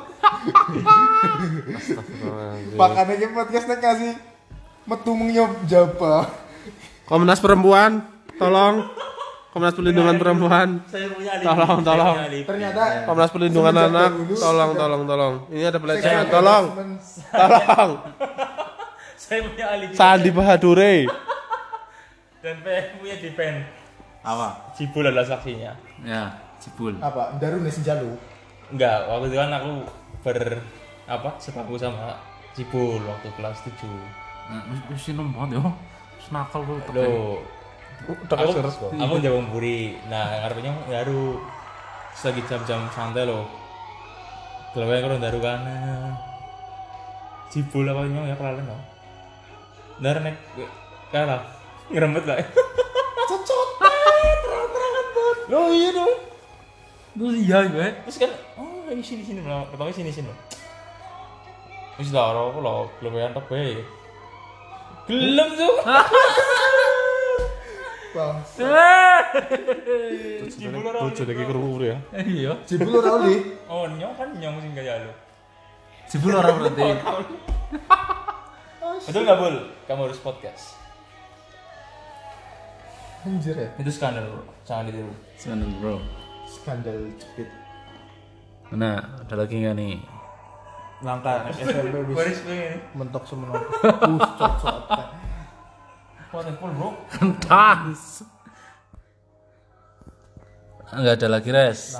Makanya 2.77 3.13
ini 3.17 3.25
podcastnya 3.33 3.77
kasih 3.81 4.13
metu 4.85 5.11
mengyop 5.17 5.51
jaba. 5.65 6.29
Komnas 7.07 7.39
Perempuan, 7.39 8.03
tolong. 8.37 8.85
Komnas 9.57 9.73
Perlindungan 9.73 10.15
Perempuan. 10.21 10.69
Saya 10.85 11.09
punya 11.09 11.33
alibi. 11.33 11.49
Tolong, 11.49 11.77
Saya 11.81 11.89
tolong. 11.89 12.13
punya 12.13 12.27
alibi. 12.29 12.45
Ternyata 12.45 12.83
Komnas 13.09 13.31
Perlindungan 13.33 13.73
Semenjak 13.73 13.89
Anak, 13.97 14.11
tolong, 14.37 14.71
tolong, 14.77 15.01
tolong. 15.09 15.33
Ini 15.49 15.63
ada 15.65 15.79
pelecehan, 15.81 16.25
tolong, 16.29 16.65
tolong. 17.33 17.91
Saya 19.25 19.39
punya 19.41 19.65
alibi. 19.73 19.93
Sandi 19.97 20.29
Bahadure. 20.29 20.95
Dan 22.37 22.55
saya 22.61 22.81
punya 23.01 23.17
defend. 23.17 23.65
Apa? 24.21 24.77
Cibul 24.77 25.09
adalah 25.09 25.25
saksinya. 25.25 25.73
Ya, 26.05 26.37
cibul. 26.61 26.93
apa? 27.01 27.33
Daru 27.41 27.65
nih 27.65 27.73
jalu. 27.81 28.13
Enggak, 28.69 29.09
waktu 29.09 29.25
itu 29.33 29.37
kan 29.41 29.51
aku 29.57 29.71
ber 30.21 30.39
apa 31.09 31.33
sepaku 31.41 31.81
sama 31.81 32.21
Cibul 32.53 33.01
waktu 33.09 33.33
kelas 33.33 33.57
7 33.65 33.73
Nah, 34.47 34.63
sinem 34.95 35.33
banget 35.35 35.59
yo. 35.59 35.65
Wis 36.15 36.27
nakal 36.31 36.63
lu 36.63 36.79
tekan. 36.87 37.03
Loh, 37.03 37.43
aku, 38.05 38.53
aku 38.93 39.15
jawab 39.23 39.49
buri. 39.49 39.97
Nah, 40.11 40.45
ngarepnya 40.45 40.71
baru 40.85 41.41
lagi 42.17 42.41
jam-jam 42.49 42.81
santai 42.93 43.25
loh. 43.25 43.45
Kalau 44.73 44.89
yang 44.93 45.05
kurang 45.05 45.21
daru 45.21 45.39
kan 45.41 45.61
Cibul 47.47 47.87
apa 47.87 48.03
nyong 48.05 48.27
ya 48.27 48.35
kelalen 48.35 48.65
loh. 48.67 48.81
Dar 50.03 50.19
nek 50.21 50.35
kalah 51.09 51.41
ngeremet 51.89 52.25
lah. 52.27 52.37
Cocot. 53.29 53.69
Terang-terangan 54.43 55.05
banget. 55.15 55.37
Loh 55.49 55.67
iya 55.71 55.89
dong. 55.95 56.13
Terus 57.17 57.35
iya 57.41 57.57
gue. 57.65 57.87
Terus 58.05 58.17
kan, 58.21 58.31
oh 58.61 58.85
ini 58.91 59.01
sini 59.01 59.23
sini 59.25 59.41
loh, 59.41 59.65
ketemu 59.71 59.91
sini 59.95 60.11
sini. 60.11 60.33
Wis 61.97 62.13
lah, 62.13 62.29
ora 62.29 62.53
apa 62.53 62.59
loh, 62.61 62.93
kelebihan 63.01 63.33
tak 63.33 63.49
bae. 63.49 63.81
Gelem 65.09 65.49
tuh. 65.57 65.75
Bang. 68.15 68.37
Cibul 70.47 70.83
ora. 70.85 70.99
Kerungu 71.11 71.83
ya. 71.83 71.97
Iya. 72.15 72.51
Jebul 72.63 72.93
ora 73.01 73.09
oli. 73.19 73.35
Oh, 73.67 73.87
nyong 73.87 74.15
kan 74.15 74.29
nyong 74.35 74.61
sing 74.63 74.71
gaya 74.75 75.03
lu. 75.03 75.13
Cibul 76.07 76.31
orang 76.35 76.55
berarti. 76.63 76.87
Betul 79.07 79.21
nggak 79.27 79.37
bul? 79.39 79.55
Kamu 79.87 80.01
harus 80.07 80.19
podcast. 80.23 80.79
Anjir 83.27 83.59
ya. 83.59 83.69
Itu 83.75 83.91
skandal 83.91 84.23
bro, 84.31 84.43
jangan 84.63 84.87
ditiru. 84.87 85.11
Skandal 85.35 85.69
bro. 85.83 85.95
Skandal 86.47 86.97
cepit. 87.19 87.49
Nah, 88.71 89.19
ada 89.19 89.35
lagi 89.35 89.63
nggak 89.63 89.75
nih? 89.75 89.99
Langka 91.03 91.51
SMP 91.51 91.91
mentok 92.95 93.27
semenok. 93.27 93.63
Uh, 93.83 94.17
cocok. 94.39 94.75
Full 96.31 96.73
bro. 96.75 96.89
Kentas. 97.07 98.27
Enggak 100.91 101.19
ada 101.19 101.27
lagi 101.39 101.49
res. 101.51 101.99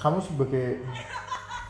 Kamu 0.00 0.18
sebagai 0.24 0.82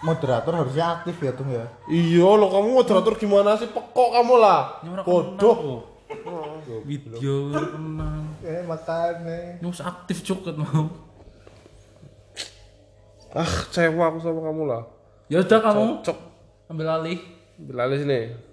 moderator 0.02 0.54
harusnya 0.54 0.98
aktif 0.98 1.18
ya 1.22 1.30
tuh 1.34 1.46
ya. 1.50 1.66
Iya 1.86 2.30
lo 2.38 2.46
kamu 2.50 2.68
moderator 2.78 3.14
gimana 3.18 3.58
sih? 3.58 3.70
Pekok 3.70 4.10
kamu 4.18 4.34
lah. 4.38 4.82
Bodoh. 5.06 5.86
Video 6.86 7.54
kenal. 7.54 8.22
Eh 8.42 8.62
makanya. 8.66 9.62
Nyus 9.62 9.82
aktif 9.82 10.22
cukup 10.26 10.58
mau. 10.58 10.90
Ah, 13.32 13.48
kecewa 13.48 14.12
aku 14.12 14.18
sama 14.20 14.40
kamu 14.44 14.62
lah. 14.68 14.82
Ya 15.32 15.40
udah 15.40 15.58
kamu 15.64 16.04
Cok. 16.04 16.18
ambil 16.68 16.88
alih. 17.00 17.20
Bilal 17.56 17.96
sini. 17.96 18.51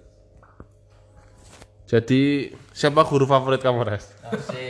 Jadi 1.90 2.54
siapa 2.70 3.02
guru 3.02 3.26
favorit 3.26 3.58
kamu, 3.58 3.82
Res? 3.82 4.14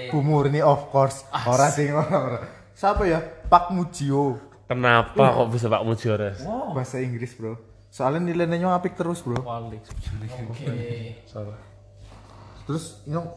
Bu 0.08 0.24
Murni 0.24 0.64
of 0.64 0.88
course. 0.88 1.28
Ora 1.44 1.68
sing 1.68 1.92
ora. 1.92 2.40
Siapa 2.72 3.04
ya? 3.04 3.20
Pak 3.20 3.76
Mujio. 3.76 4.40
Kenapa 4.64 5.36
kok 5.36 5.52
bisa 5.52 5.68
Pak 5.68 5.84
Mujio, 5.84 6.16
Res? 6.16 6.40
Bahasa 6.48 6.96
Inggris, 6.96 7.36
Bro. 7.36 7.60
Soalnya 7.92 8.32
nilainya 8.32 8.72
apik 8.72 8.96
terus, 8.96 9.20
Bro. 9.20 9.44
Wali. 9.44 9.76
Salah. 11.28 11.60
Terus 12.64 13.04
nyong 13.04 13.28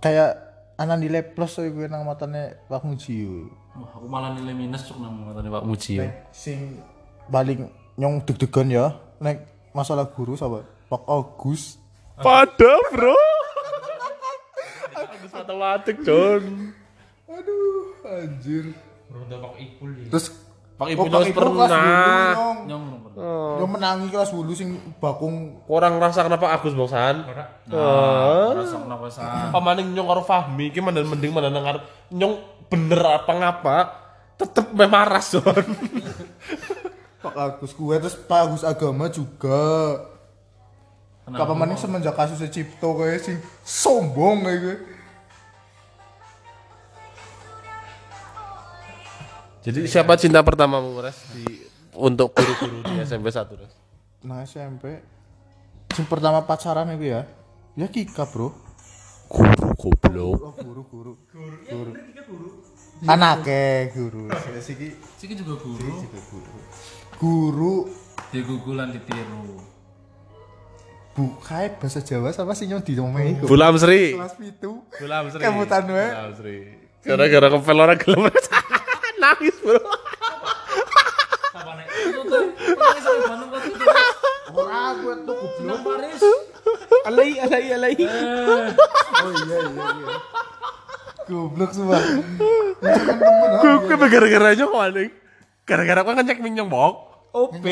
kayak 0.00 0.32
anak 0.80 0.96
nilai 1.04 1.20
plus 1.28 1.52
so 1.52 1.60
gue 1.60 1.86
nang 1.92 2.08
matanya 2.08 2.56
Pak 2.72 2.88
Mujio. 2.88 3.52
Wah, 3.76 3.90
aku 4.00 4.06
malah 4.08 4.32
nilai 4.32 4.54
minus 4.56 4.88
cuk 4.88 4.96
nang 5.02 5.28
matane 5.28 5.52
Pak 5.52 5.64
Muji. 5.66 6.00
ya. 6.00 6.08
Nek 6.08 6.32
sing 6.32 6.80
paling 7.28 7.68
nyong 8.00 8.24
deg-degan 8.24 8.72
ya 8.72 8.96
nek 9.20 9.44
masalah 9.76 10.08
guru 10.08 10.38
sama 10.40 10.64
Pak 10.88 11.04
Agus. 11.04 11.83
Pada, 12.14 12.72
Bro. 12.94 13.18
Agus 14.94 15.32
matematik, 15.34 15.96
Don. 16.06 16.70
Aduh, 17.26 17.98
anjir. 18.06 18.70
Ronda 19.10 19.36
Pak 19.42 19.54
Ipul 19.58 19.90
ya. 19.98 20.06
Terus 20.14 20.26
Pak 20.74 20.86
Oh, 20.86 20.92
Ipul 20.94 21.06
kelas 21.10 21.30
pernah. 21.34 21.70
Nyong. 21.70 22.58
Nyong 22.70 22.84
nomor. 22.90 23.10
Nyong 23.58 23.72
menangi 23.78 24.06
kelas 24.10 24.30
dulu 24.30 24.54
sing 24.54 24.78
bakung 24.98 25.62
Orang 25.70 25.98
rasa 25.98 26.26
kenapa 26.26 26.50
Agus 26.54 26.74
bangsan? 26.74 27.26
Ora. 27.26 27.44
Nah, 27.66 28.58
rasa 28.58 28.76
kenapa 28.78 29.06
sa? 29.10 29.50
Pamaning 29.50 29.94
nyong 29.94 30.08
karo 30.10 30.22
Fahmi, 30.22 30.70
ki 30.70 30.78
mana 30.82 31.02
mending 31.02 31.34
mana 31.34 31.50
nang 31.50 31.82
nyong 32.10 32.34
bener 32.70 33.02
apa 33.02 33.32
ngapa 33.34 33.78
tetep 34.34 34.66
memaras, 34.74 35.34
Don. 35.34 35.66
Pak 37.22 37.34
Agus 37.38 37.72
gue 37.74 37.94
terus 37.98 38.18
Pak 38.18 38.38
Agus 38.46 38.62
agama 38.66 39.06
juga. 39.10 39.62
Kapan 41.24 41.56
maning 41.56 41.80
semenjak 41.80 42.12
kasusnya 42.12 42.52
Cipto 42.52 43.00
kayak 43.00 43.16
sing 43.24 43.40
sombong 43.64 44.44
kayak 44.44 44.60
gue. 44.60 44.76
Jadi 49.64 49.88
siapa 49.88 50.20
cinta 50.20 50.44
pertamamu, 50.44 51.00
Res? 51.00 51.16
Di 51.32 51.64
untuk 51.96 52.36
guru-guru 52.36 52.84
di 52.84 53.00
SMP 53.00 53.32
1, 53.32 53.40
Res? 53.56 53.72
Nah 54.20 54.44
SMP 54.44 55.00
sing 55.96 56.04
pertama 56.04 56.44
pacaran 56.44 56.92
itu 56.92 57.08
ya. 57.16 57.24
Ya 57.72 57.88
Kika, 57.88 58.28
Bro. 58.28 58.52
Guru 59.32 59.72
goblok. 59.80 60.36
Oh, 60.44 60.52
guru, 60.52 60.82
guru. 60.92 61.12
Guru. 61.64 61.92
Anaknya 63.08 63.88
guru. 63.96 64.28
Siki 64.60 64.92
Siki 65.16 65.34
juga 65.40 65.56
guru. 65.56 66.04
guru 67.16 67.88
Digugulan 68.28 68.92
ditiru. 68.92 69.73
Bu 71.14 71.30
kayak 71.46 71.78
bahasa 71.78 72.02
Jawa 72.02 72.34
sama 72.34 72.58
sih 72.58 72.66
nyong 72.66 72.82
di 72.82 72.98
domain 72.98 73.38
itu. 73.38 73.46
Bulam 73.46 73.78
Sri. 73.78 74.18
Kelas 74.18 74.34
itu. 74.42 74.82
Bulam 74.82 75.24
Sri. 75.30 75.42
Kebutan 75.46 75.86
we. 75.86 76.06
Bulam 76.10 76.32
Sri. 76.34 76.56
Gara-gara 77.06 77.46
kepel 77.54 77.78
orang 77.78 77.98
gelem. 78.02 78.22
Nangis, 79.22 79.56
Bro. 79.62 79.78
Apa 81.54 81.70
nek? 81.78 81.86
Itu 81.86 82.20
tuh. 82.26 82.44
Paling 82.58 83.02
sampai 83.06 83.24
Bandung 83.30 83.48
kok 83.54 83.62
itu. 83.62 83.84
Ora 84.54 84.82
gue 84.98 85.14
tuh 85.22 85.34
goblok. 85.38 85.78
Paris. 85.86 86.22
Alai, 87.06 87.30
alai, 87.38 87.64
alai. 87.78 87.94
Oh 87.94 89.30
iya 89.30 89.58
iya 89.70 89.86
iya. 89.86 90.16
Goblok 91.30 91.70
semua. 91.70 92.02
Gue 93.62 93.72
gue 93.86 94.08
gara-gara 94.10 94.50
kok 94.58 94.74
aneh. 94.82 95.08
Gara-gara 95.62 96.00
gue 96.02 96.14
ngecek 96.18 96.42
minyong 96.42 96.66
bok. 96.66 96.94
OP. 97.34 97.62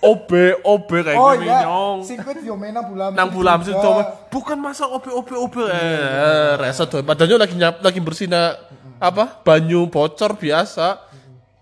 OB, 0.00 0.30
OB 0.64 0.90
kayak 1.04 1.18
Oh 1.20 1.36
gue 1.36 1.44
iya. 1.44 1.60
minyong. 1.60 1.98
Sing 2.08 2.16
gue 2.24 2.34
diomena 2.40 2.80
bulan. 2.80 3.12
Nang 3.12 3.28
bulam 3.28 3.60
sih 3.60 3.76
coba. 3.76 4.28
Bukan 4.32 4.56
masa 4.56 4.88
OB, 4.88 5.06
OB, 5.12 5.28
OB. 5.36 5.54
Eh, 5.68 6.52
rasa 6.56 6.88
tuh. 6.88 7.04
Padahal 7.04 7.36
lagi 7.36 7.52
nyap, 7.52 7.84
lagi 7.84 8.00
bersihna 8.00 8.56
apa? 8.96 9.44
Banyu 9.44 9.84
bocor 9.92 10.40
biasa. 10.40 11.10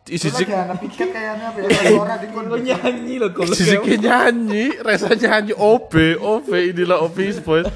Isi 0.09 0.33
piket 0.33 1.13
kayaknya 1.13 1.53
ya? 1.53 2.65
Nyanyi 2.81 3.21
loh 3.21 3.29
kalau 3.37 3.53
Sisiki 3.53 4.01
nyanyi, 4.01 4.81
Reza 4.81 5.13
nyanyi 5.13 5.53
OB, 5.53 6.17
OB 6.17 6.49
inilah 6.49 7.05
Office 7.05 7.45
Boys. 7.45 7.69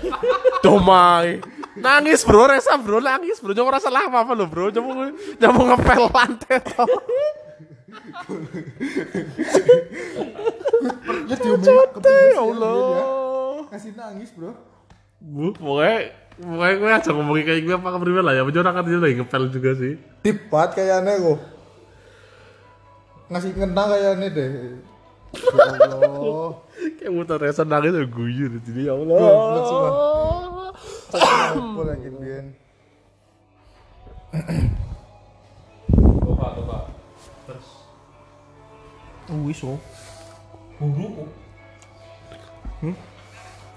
Domai. 0.64 1.44
Nangis 1.76 2.24
bro, 2.24 2.48
Reza 2.48 2.80
bro, 2.80 3.04
nangis 3.04 3.36
bro. 3.36 3.52
Jangan 3.52 3.72
rasa 3.76 3.88
lah 3.92 4.08
apa 4.08 4.32
lo 4.32 4.48
bro. 4.48 4.72
Jangan 4.72 5.12
jangan 5.36 5.76
ngepel 5.76 6.02
lantai 6.08 6.58
Ya 11.28 11.36
kepingin 11.36 12.32
Ya 12.32 12.40
Allah. 12.40 13.68
Kasih 13.68 13.92
nangis, 13.96 14.32
Bro. 14.32 14.56
Bu, 15.22 15.54
pokoknya 15.54 16.10
pokoknya 16.40 16.74
gue 16.80 16.90
aja 16.90 17.10
ngomongin 17.14 17.44
kayak 17.46 17.62
gue 17.62 17.74
apa 17.76 17.88
kepriwe 17.94 18.20
lah 18.24 18.34
ya. 18.34 18.42
Bener 18.42 18.64
kan 18.64 18.82
dia 18.82 18.98
lagi 18.98 19.16
ngepel 19.20 19.42
juga 19.52 19.70
sih. 19.76 20.00
Tipat 20.24 20.74
kayaknya 20.74 21.20
kok. 21.20 21.38
Ngasih 23.32 23.50
ngena 23.54 23.84
kayaknya 23.92 24.28
deh. 24.32 24.50
Ya 25.32 25.96
Allah. 26.00 26.48
Kayak 26.98 27.12
muter 27.12 27.38
Reza 27.40 27.62
nangis 27.64 27.94
ya 27.94 28.04
guyu 28.08 28.50
di 28.50 28.58
sini 28.64 28.88
ya 28.88 28.96
Allah. 28.96 29.20
Goblok 29.20 29.64
semua. 29.68 29.90
Apa 31.12 31.82
lagi 31.84 32.08
Bian? 32.08 32.46
Coba, 36.24 36.46
coba. 36.56 36.76
Terus. 37.46 37.81
Oh. 39.30 39.78
Guru. 40.82 41.28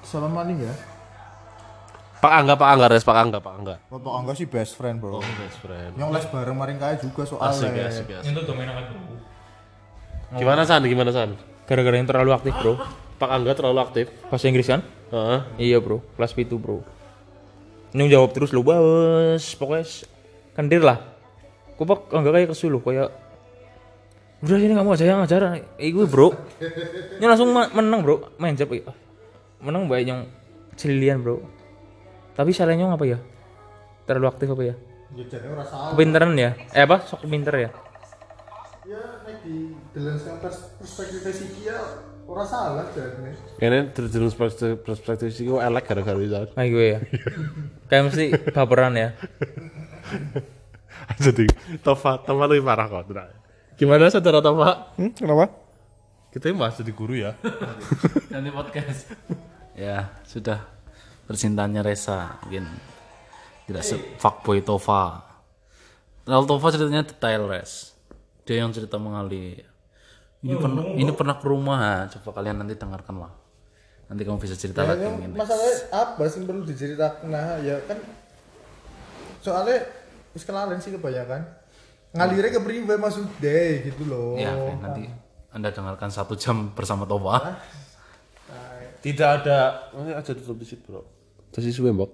Salam 0.01 0.33
maning 0.33 0.65
ya. 0.65 0.73
Pak 2.25 2.33
Angga, 2.41 2.57
Pak 2.57 2.69
Angga, 2.73 2.85
Res, 2.89 3.05
Pak 3.05 3.17
Angga, 3.21 3.37
Pak 3.37 3.53
Angga. 3.53 3.75
Bapak 3.85 4.13
Angga 4.17 4.33
sih 4.33 4.49
best 4.49 4.73
friend, 4.73 4.97
Bro. 4.97 5.21
Best 5.21 5.61
friend. 5.61 5.93
Yang 5.93 6.09
les 6.09 6.25
bareng 6.33 6.57
maring 6.57 6.77
kaya 6.81 6.97
juga 6.97 7.21
Asik, 7.21 7.37
soalnya. 7.37 7.85
asik, 7.85 8.09
asik. 8.09 8.33
Itu 8.33 8.41
domain 8.49 8.65
tuh? 8.73 8.97
Gimana 10.41 10.65
San? 10.65 10.81
Gimana 10.81 11.13
San? 11.13 11.37
Gara-gara 11.69 11.95
yang 11.97 12.09
terlalu 12.09 12.33
aktif 12.33 12.53
bro. 12.57 12.81
Pak 13.21 13.29
Angga 13.29 13.53
terlalu 13.53 13.79
aktif. 13.85 14.05
Bahasa 14.25 14.49
Inggris 14.49 14.65
kan? 14.65 14.81
Heeh. 15.13 15.39
Iya 15.69 15.77
bro, 15.77 16.01
kelas 16.17 16.33
itu 16.33 16.57
bro. 16.57 16.81
Ini 17.93 18.09
jawab 18.09 18.33
terus 18.33 18.51
lo 18.51 18.65
bos, 18.65 19.45
pokoknya 19.55 19.85
kendir 20.57 20.81
lah. 20.81 20.99
Kok 21.77 21.85
pak 21.85 21.99
enggak 22.11 22.33
kayak 22.41 22.49
kesuluh 22.51 22.81
kayak 22.81 23.09
udah 24.43 24.57
sini 24.57 24.73
kamu 24.73 24.89
aja 24.91 25.05
yang 25.05 25.19
ngajar. 25.23 25.41
Eh 25.77 25.89
gue 25.89 26.05
bro, 26.05 26.33
ini 27.17 27.25
langsung 27.25 27.49
menang 27.51 28.01
bro, 28.01 28.35
main 28.35 28.53
jawab. 28.53 28.75
eh, 28.75 28.83
Menang 29.61 29.87
banyak 29.87 30.05
yang 30.05 30.21
celilian 30.75 31.19
bro. 31.19 31.39
Tapi 32.35 32.51
salahnya 32.51 32.87
apa 32.87 33.05
ya? 33.07 33.17
Terlalu 34.03 34.27
aktif 34.27 34.47
apa 34.51 34.63
ya? 34.63 34.75
Ya 35.15 35.23
jadi 35.25 35.47
ora 35.47 35.63
salah. 35.63 35.95
Kepintaran 35.95 36.35
ya? 36.35 36.51
Eh 36.75 36.83
apa? 36.83 36.99
Sok 37.01 37.25
pinter 37.25 37.55
ya? 37.55 37.69
Ya 38.85 39.01
nek 39.23 39.41
di 39.41 39.73
dalam 39.95 40.19
pers- 40.37 40.75
perspektif 40.77 41.25
siki 41.25 41.65
ya 41.65 41.79
ora 42.27 42.43
salah 42.43 42.85
jadinya. 42.93 43.31
Dari 43.57 43.89
dari 43.89 44.25
perspektif 44.29 44.83
perspektif 44.83 45.29
sih 45.31 45.47
gue 45.47 45.57
elek 45.57 45.83
gara-gara 45.87 46.19
itu. 46.19 46.35
Kayak 46.53 46.69
gue 46.69 46.85
ya. 46.85 46.99
Kayak 47.87 48.03
mesti 48.11 48.25
baperan 48.51 48.93
ya. 48.93 49.09
Jadi 51.23 51.45
Tova, 51.81 52.21
Tova 52.21 52.45
lebih 52.45 52.65
parah 52.65 52.87
kok. 52.87 53.03
Gimana 53.75 54.07
saudara 54.07 54.39
Tova? 54.39 54.95
Hmm, 54.95 55.11
kenapa? 55.11 55.51
Kita 56.31 56.47
yang 56.51 56.59
bahas 56.59 56.79
jadi 56.79 56.91
guru 56.95 57.15
ya. 57.15 57.35
Ganti 58.31 58.51
podcast. 58.51 59.11
ya, 59.75 60.15
sudah. 60.23 60.63
Percintaannya 61.25 61.81
Reza 61.81 62.37
mungkin 62.45 62.69
tidak 63.65 63.81
se 63.81 63.97
fuckboy 64.21 64.61
Tova. 64.61 65.25
Kalau 66.21 66.45
Tova 66.45 66.67
ceritanya 66.69 67.01
detail 67.01 67.49
res. 67.49 67.97
Dia 68.45 68.61
yang 68.61 68.69
cerita 68.69 69.01
mengalir. 69.01 69.65
Ini 70.45 70.53
pernah 70.61 70.83
ini 70.93 71.11
pernah 71.17 71.35
ke 71.41 71.45
rumah, 71.49 71.77
ha. 71.81 71.93
coba 72.13 72.37
kalian 72.37 72.61
nanti 72.61 72.77
dengarkan 72.77 73.17
lah. 73.17 73.33
Nanti 74.05 74.21
kamu 74.21 74.37
bisa 74.37 74.53
cerita 74.53 74.85
lagi 74.85 75.01
Yang 75.01 75.17
mungkin. 75.17 75.31
masalahnya 75.33 75.75
apa 75.89 76.21
sih 76.29 76.45
perlu 76.45 76.61
diceritakan? 76.61 77.25
Nah, 77.25 77.57
ya 77.65 77.81
kan 77.89 77.97
soalnya 79.41 79.81
wis 80.37 80.45
kenalan 80.45 80.77
sih 80.77 80.93
kebanyakan. 80.93 81.41
Ngalirnya 82.15 82.51
ke 82.55 82.61
priwe 82.63 82.95
masuk 82.95 83.27
deh 83.43 83.91
gitu 83.91 84.07
loh. 84.07 84.39
Ya, 84.39 84.55
oke, 84.55 84.71
nanti 84.79 85.03
anda 85.51 85.71
dengarkan 85.71 86.11
satu 86.11 86.35
jam 86.39 86.71
bersama 86.71 87.03
Tova. 87.03 87.59
Tidak 89.03 89.29
ada. 89.43 89.87
Ini 89.93 90.17
aja 90.17 90.31
tutup 90.33 90.57
di 90.59 90.65
situ 90.67 90.83
bro. 90.83 91.03
Terus 91.53 91.71
suwe 91.71 91.93
mbok. 91.93 92.11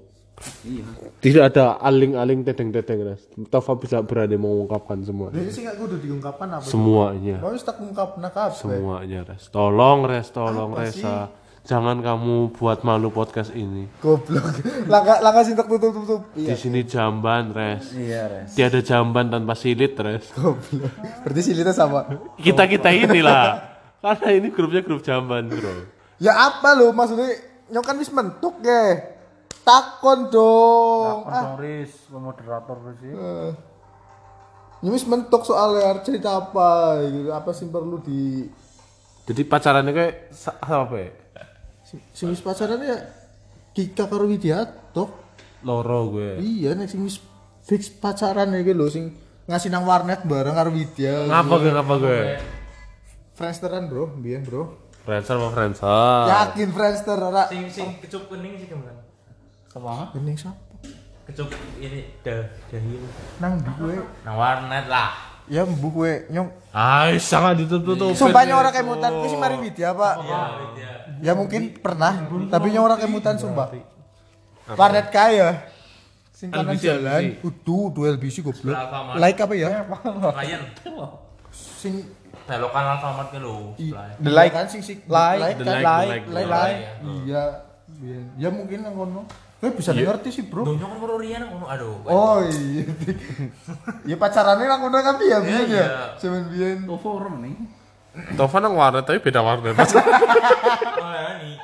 Tidak 1.22 1.44
ada 1.54 1.78
aling-aling 1.82 2.42
tedeng-tedeng 2.42 3.14
res. 3.14 3.22
Tova 3.50 3.78
bisa 3.78 4.02
berani 4.02 4.38
mengungkapkan 4.38 5.02
semua. 5.06 5.30
Jadi 5.30 5.50
sih 5.54 5.62
nggak 5.66 5.78
kudu 5.78 5.96
diungkapkan 6.02 6.60
apa? 6.60 6.66
Semuanya. 6.66 7.38
Mau 7.42 7.54
tak 7.58 7.78
ungkapna 7.78 8.30
kabeh. 8.34 8.58
Semuanya 8.58 9.20
res. 9.26 9.54
Tolong 9.54 10.00
res, 10.10 10.28
tolong 10.34 10.74
Apa 10.74 10.82
Resa. 10.86 11.30
Jangan 11.62 12.02
kamu 12.02 12.58
buat 12.58 12.82
malu 12.82 13.10
podcast 13.10 13.54
ini. 13.54 13.86
Goblok. 14.00 14.42
Langkah 14.92 15.22
langkah 15.22 15.46
sing 15.46 15.54
tak 15.54 15.70
tutup 15.70 15.94
tutup. 15.94 16.22
Di 16.34 16.50
Iya. 16.50 16.58
sini 16.58 16.82
jamban 16.84 17.54
res. 17.54 17.94
Iya, 17.94 18.26
Res. 18.28 18.50
Tiada 18.52 18.82
jamban 18.82 19.30
tanpa 19.30 19.54
silit 19.54 19.94
res. 19.96 20.34
Goblok. 20.34 20.90
Berarti 21.22 21.42
silitnya 21.44 21.70
sama. 21.72 22.10
Kita 22.36 22.66
kita 22.66 22.90
inilah. 22.90 23.62
Karena 24.02 24.28
ini 24.34 24.50
grupnya 24.50 24.82
grup 24.82 25.06
jamban 25.06 25.46
bro. 25.46 25.86
Ya 26.18 26.34
apa 26.34 26.74
lo 26.74 26.90
maksudnya 26.90 27.30
nyok 27.70 27.86
kan 27.86 27.96
wis 27.96 28.10
mentuk 28.10 28.58
ya. 28.60 29.14
Takon 29.62 30.34
dong. 30.34 31.30
Ah, 31.30 31.54
Riz, 31.54 32.10
moderator 32.10 32.82
sih. 32.98 33.14
eh. 33.14 33.54
Ya 34.82 34.90
wis 34.90 35.06
mentuk 35.06 35.46
soalnya 35.46 36.02
cerita 36.02 36.42
apa 36.42 36.98
gitu. 37.06 37.30
Apa 37.30 37.54
sih 37.54 37.70
perlu 37.70 38.02
di 38.02 38.50
Jadi 39.22 39.46
pacarannya 39.46 39.94
kayak 39.94 40.16
apa 40.60 40.96
ya? 40.98 41.12
Sing- 42.12 42.30
wis 42.30 42.40
pacaran 42.40 42.80
ya 42.80 42.98
Kika 43.72 44.04
karo 44.06 44.28
Widianto. 44.28 45.08
Loro 45.64 46.12
gue. 46.12 46.40
Iya 46.40 46.76
nek 46.76 46.92
sing 46.92 47.08
wis 47.08 47.24
fix 47.64 47.88
pacaran 47.88 48.52
iki 48.52 48.76
lho 48.76 48.92
sing 48.92 49.16
ngasih 49.48 49.72
nang 49.72 49.88
warnet 49.88 50.24
bareng 50.24 50.56
karo 50.56 50.72
Widya. 50.72 51.28
Ngapa 51.28 51.54
gue 51.58 51.72
ngapa 51.72 51.94
gue? 51.98 52.20
Friendsteran 53.32 53.88
bro, 53.88 54.12
biyen 54.20 54.44
bro. 54.44 54.76
Friendster 55.02 55.40
sama 55.40 55.50
Friendster. 55.50 56.24
Yakin 56.30 56.70
Friendster 56.70 57.18
ora. 57.18 57.44
Sing 57.48 57.66
sing 57.72 57.88
kecup 57.98 58.30
kuning 58.30 58.60
sih 58.60 58.70
kan. 58.70 58.82
Sama? 59.72 60.12
Bening 60.14 60.36
sapa? 60.36 60.60
Kecup 61.26 61.48
ini 61.80 62.06
dah 62.22 62.44
dahil. 62.68 63.02
Nang 63.40 63.58
kowe? 63.80 63.96
Nah 64.28 64.36
warnet 64.36 64.86
lah. 64.86 65.10
Ya 65.50 65.66
mbuh 65.66 65.90
kowe 65.90 66.14
nyong. 66.30 66.52
Ay, 66.70 67.18
sangat 67.18 67.64
ditutup-tutup. 67.66 68.14
Sumpahnya 68.14 68.54
orang 68.54 68.76
kemutan 68.76 69.10
kowe 69.10 69.26
sing 69.26 69.40
mari 69.42 69.58
Widya, 69.58 69.96
Pak. 69.96 70.16
Ya, 70.22 70.42
Widya. 70.60 70.90
Ya 71.22 71.34
mungkin 71.38 71.78
pernah, 71.78 72.26
tapi 72.50 72.74
nyong 72.74 72.86
orang 72.86 73.00
kemutan 73.00 73.38
sumpah. 73.38 73.70
Warnet 74.74 75.08
kaya. 75.14 75.70
Sing 76.34 76.50
kanan 76.50 76.74
jalan, 76.74 77.38
udu 77.46 77.94
duel 77.94 78.18
LBC 78.18 78.42
goblok. 78.42 78.74
Like 79.14 79.38
apa 79.38 79.54
ya? 79.54 79.86
Lion. 80.34 80.62
Sing 81.54 82.02
Belokan 82.50 82.84
Alfamart 82.98 83.30
ke 83.30 83.38
lo. 83.38 83.78
i- 83.78 83.94
The 83.94 84.26
iya 84.26 84.34
like. 84.34 84.52
kan 84.52 84.66
sing 84.66 84.82
sing 84.82 84.98
Like, 85.06 85.62
the 85.62 85.68
kan? 85.68 86.06
like, 86.10 86.26
like, 86.26 86.50
like. 86.50 86.80
Iya. 87.24 87.44
Ya 88.40 88.50
mungkin 88.50 88.82
nang 88.82 88.98
kono. 88.98 89.24
Kowe 89.62 89.70
bisa 89.78 89.94
ngerti 89.94 90.34
sih, 90.34 90.44
Bro. 90.50 90.66
Donyo 90.66 90.90
kan 90.90 90.98
Rian 91.22 91.46
ngono 91.46 91.70
aduh. 91.70 92.02
Oh 92.10 92.42
iya. 92.42 92.90
ya 94.10 94.16
pacarannya 94.18 94.66
nang 94.66 94.82
kono 94.82 94.98
kan 94.98 95.16
ya 95.22 95.38
biyen 95.38 95.70
ya. 95.70 95.86
iya. 95.86 95.86
Cuman 96.18 96.42
biyen. 96.50 96.78
Oh, 96.90 96.98
forum 96.98 97.46
nih. 97.46 97.54
Tova 98.12 98.58
nang 98.60 98.76
warnet 98.76 99.04
tapi 99.04 99.20
beda 99.20 99.40
warnet. 99.40 99.72
Oh, 99.72 99.86
ini. 101.40 101.56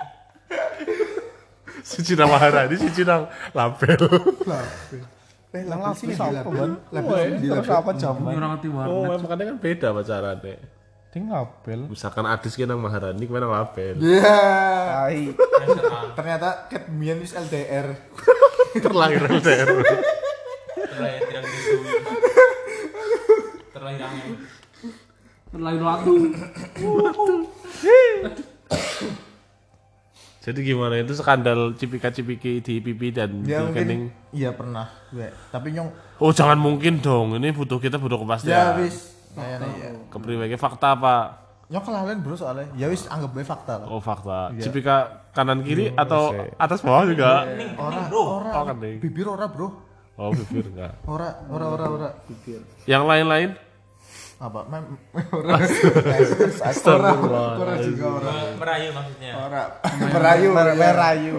Siji 1.84 2.16
nang 2.16 2.28
Maharani, 2.28 2.76
siji 2.76 3.04
nang 3.04 3.28
label. 3.52 4.00
Eh, 5.52 5.64
level 5.64 5.92
sih 5.96 6.12
sapa, 6.12 6.44
Ban? 6.44 6.76
Level 6.92 7.16
di 7.40 7.48
level 7.48 7.72
apa 7.74 7.92
jam? 7.96 8.16
Ini 8.20 8.36
orang 8.36 8.52
ngerti 8.56 8.68
Oh, 8.68 8.76
warnet. 8.76 9.20
makanya 9.24 9.44
kan 9.48 9.58
beda 9.58 9.88
pacarannya. 9.92 10.56
Tinggal 11.08 11.44
bel. 11.64 11.82
Misalkan 11.88 12.28
Adis 12.28 12.54
ki 12.54 12.64
nang 12.64 12.80
Maharani, 12.80 13.24
kowe 13.24 13.40
nang 13.40 13.52
label. 13.52 13.96
Iya. 13.98 14.40
Tai. 14.88 15.22
Ternyata 16.14 16.48
Cat 16.68 16.84
Mian 16.92 17.20
wis 17.20 17.32
LDR. 17.32 17.92
Terlahir 18.84 19.20
LDR. 19.20 19.68
Terlahir 20.78 21.22
tidak 21.24 21.44
disui. 21.44 21.92
Terlahir 23.72 24.02
angin. 24.02 24.34
Terlalu 25.58 25.82
latu. 25.82 26.14
Jadi 30.48 30.60
gimana 30.64 30.96
itu 30.96 31.12
skandal 31.12 31.76
cipika-cipiki 31.76 32.64
di 32.64 32.80
pipi 32.80 33.12
dan 33.12 33.44
di 33.44 33.52
Ya 33.52 33.68
kening? 33.68 34.08
mungkin 34.08 34.32
iya 34.32 34.54
pernah. 34.56 34.88
gue. 35.12 35.28
Tapi 35.52 35.76
nyong 35.76 35.90
Oh 36.24 36.32
jangan 36.32 36.56
mungkin 36.56 37.04
dong, 37.04 37.36
ini 37.36 37.52
butuh 37.52 37.82
kita 37.82 38.00
butuh 38.00 38.16
ya 38.16 38.24
kepastian. 38.24 38.80
wis. 38.80 39.18
Kayaknya 39.36 39.68
iya. 39.76 39.90
Kepriwe 40.08 40.56
fakta 40.56 40.96
apa? 40.96 41.16
Nyong 41.68 41.84
kelalen 41.84 42.18
bro 42.24 42.38
soalnya. 42.38 42.70
Ya 42.80 42.88
wis 42.88 43.10
anggap 43.12 43.36
bae 43.36 43.44
fakta 43.44 43.84
lah. 43.84 43.88
Oh 43.92 44.00
fakta. 44.00 44.56
Cipika 44.56 45.26
kanan 45.36 45.66
kiri 45.68 45.92
atau 45.92 46.32
atas 46.56 46.80
bawah 46.80 47.04
juga? 47.04 47.44
Ora, 47.76 48.08
Oh 48.08 48.40
ora. 48.40 48.72
kening. 48.72 49.04
Bibir 49.04 49.28
ora, 49.28 49.52
Bro. 49.52 49.68
Oh 50.16 50.32
bibir 50.32 50.70
enggak. 50.72 50.96
Ora, 51.04 51.44
ora, 51.52 51.66
ora, 51.76 51.86
ora. 51.92 52.10
Yang 52.88 53.04
lain-lain? 53.04 53.50
Apa? 54.38 54.70
Mem 54.70 54.84
ora. 55.34 55.58
Ora, 56.86 57.12
ora 57.58 57.74
juga 57.82 58.06
ora. 58.22 58.32
Merayu 58.54 58.90
maksudnya. 58.94 59.32
Ora. 59.34 59.64
Merayu, 59.98 60.48
merayu. 60.54 61.36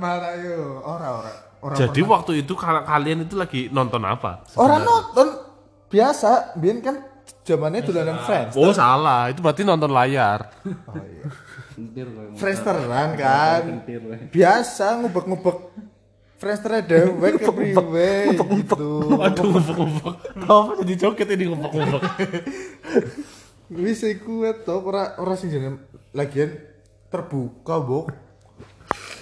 Merayu. 0.00 0.56
Ora, 0.80 1.08
ora. 1.20 1.32
Ora. 1.60 1.74
Jadi 1.76 2.00
waktu 2.00 2.32
itu 2.46 2.54
kal- 2.56 2.86
kalian 2.86 3.28
itu 3.28 3.34
lagi 3.36 3.68
nonton 3.68 4.00
apa? 4.06 4.46
Orang 4.56 4.86
nonton 4.86 5.28
biasa, 5.90 6.54
biyen 6.56 6.80
kan 6.80 7.02
zamannya 7.44 7.82
dolanan 7.84 8.22
Friends. 8.24 8.54
Oh 8.56 8.72
salah, 8.72 9.28
itu 9.28 9.42
berarti 9.44 9.66
nonton 9.66 9.90
layar. 9.92 10.48
Kentir 11.74 12.06
gue. 12.08 12.34
Friendsteran 12.38 13.14
kan. 13.14 13.60
Kentir 13.66 13.98
gue. 14.02 14.16
Biasa 14.30 14.98
ngubek-ngubek 15.02 15.56
Friendster 16.38 16.86
dewek 16.86 17.42
ke 17.42 17.50
priwe 17.50 18.10
gitu. 18.38 19.10
Aduh 19.18 19.42
ngumpuk-ngumpuk. 19.42 20.14
Apa 20.46 20.72
jadi 20.86 20.94
joget 20.94 21.28
ini 21.34 21.50
ngumpuk-ngumpuk? 21.50 22.02
Wis 23.82 24.06
iku 24.06 24.46
to 24.62 24.78
ora 24.86 25.18
ora 25.18 25.34
sing 25.34 25.50
jenenge 25.50 25.82
lagian 26.14 26.54
terbuka, 27.10 27.82
Bok. 27.82 28.06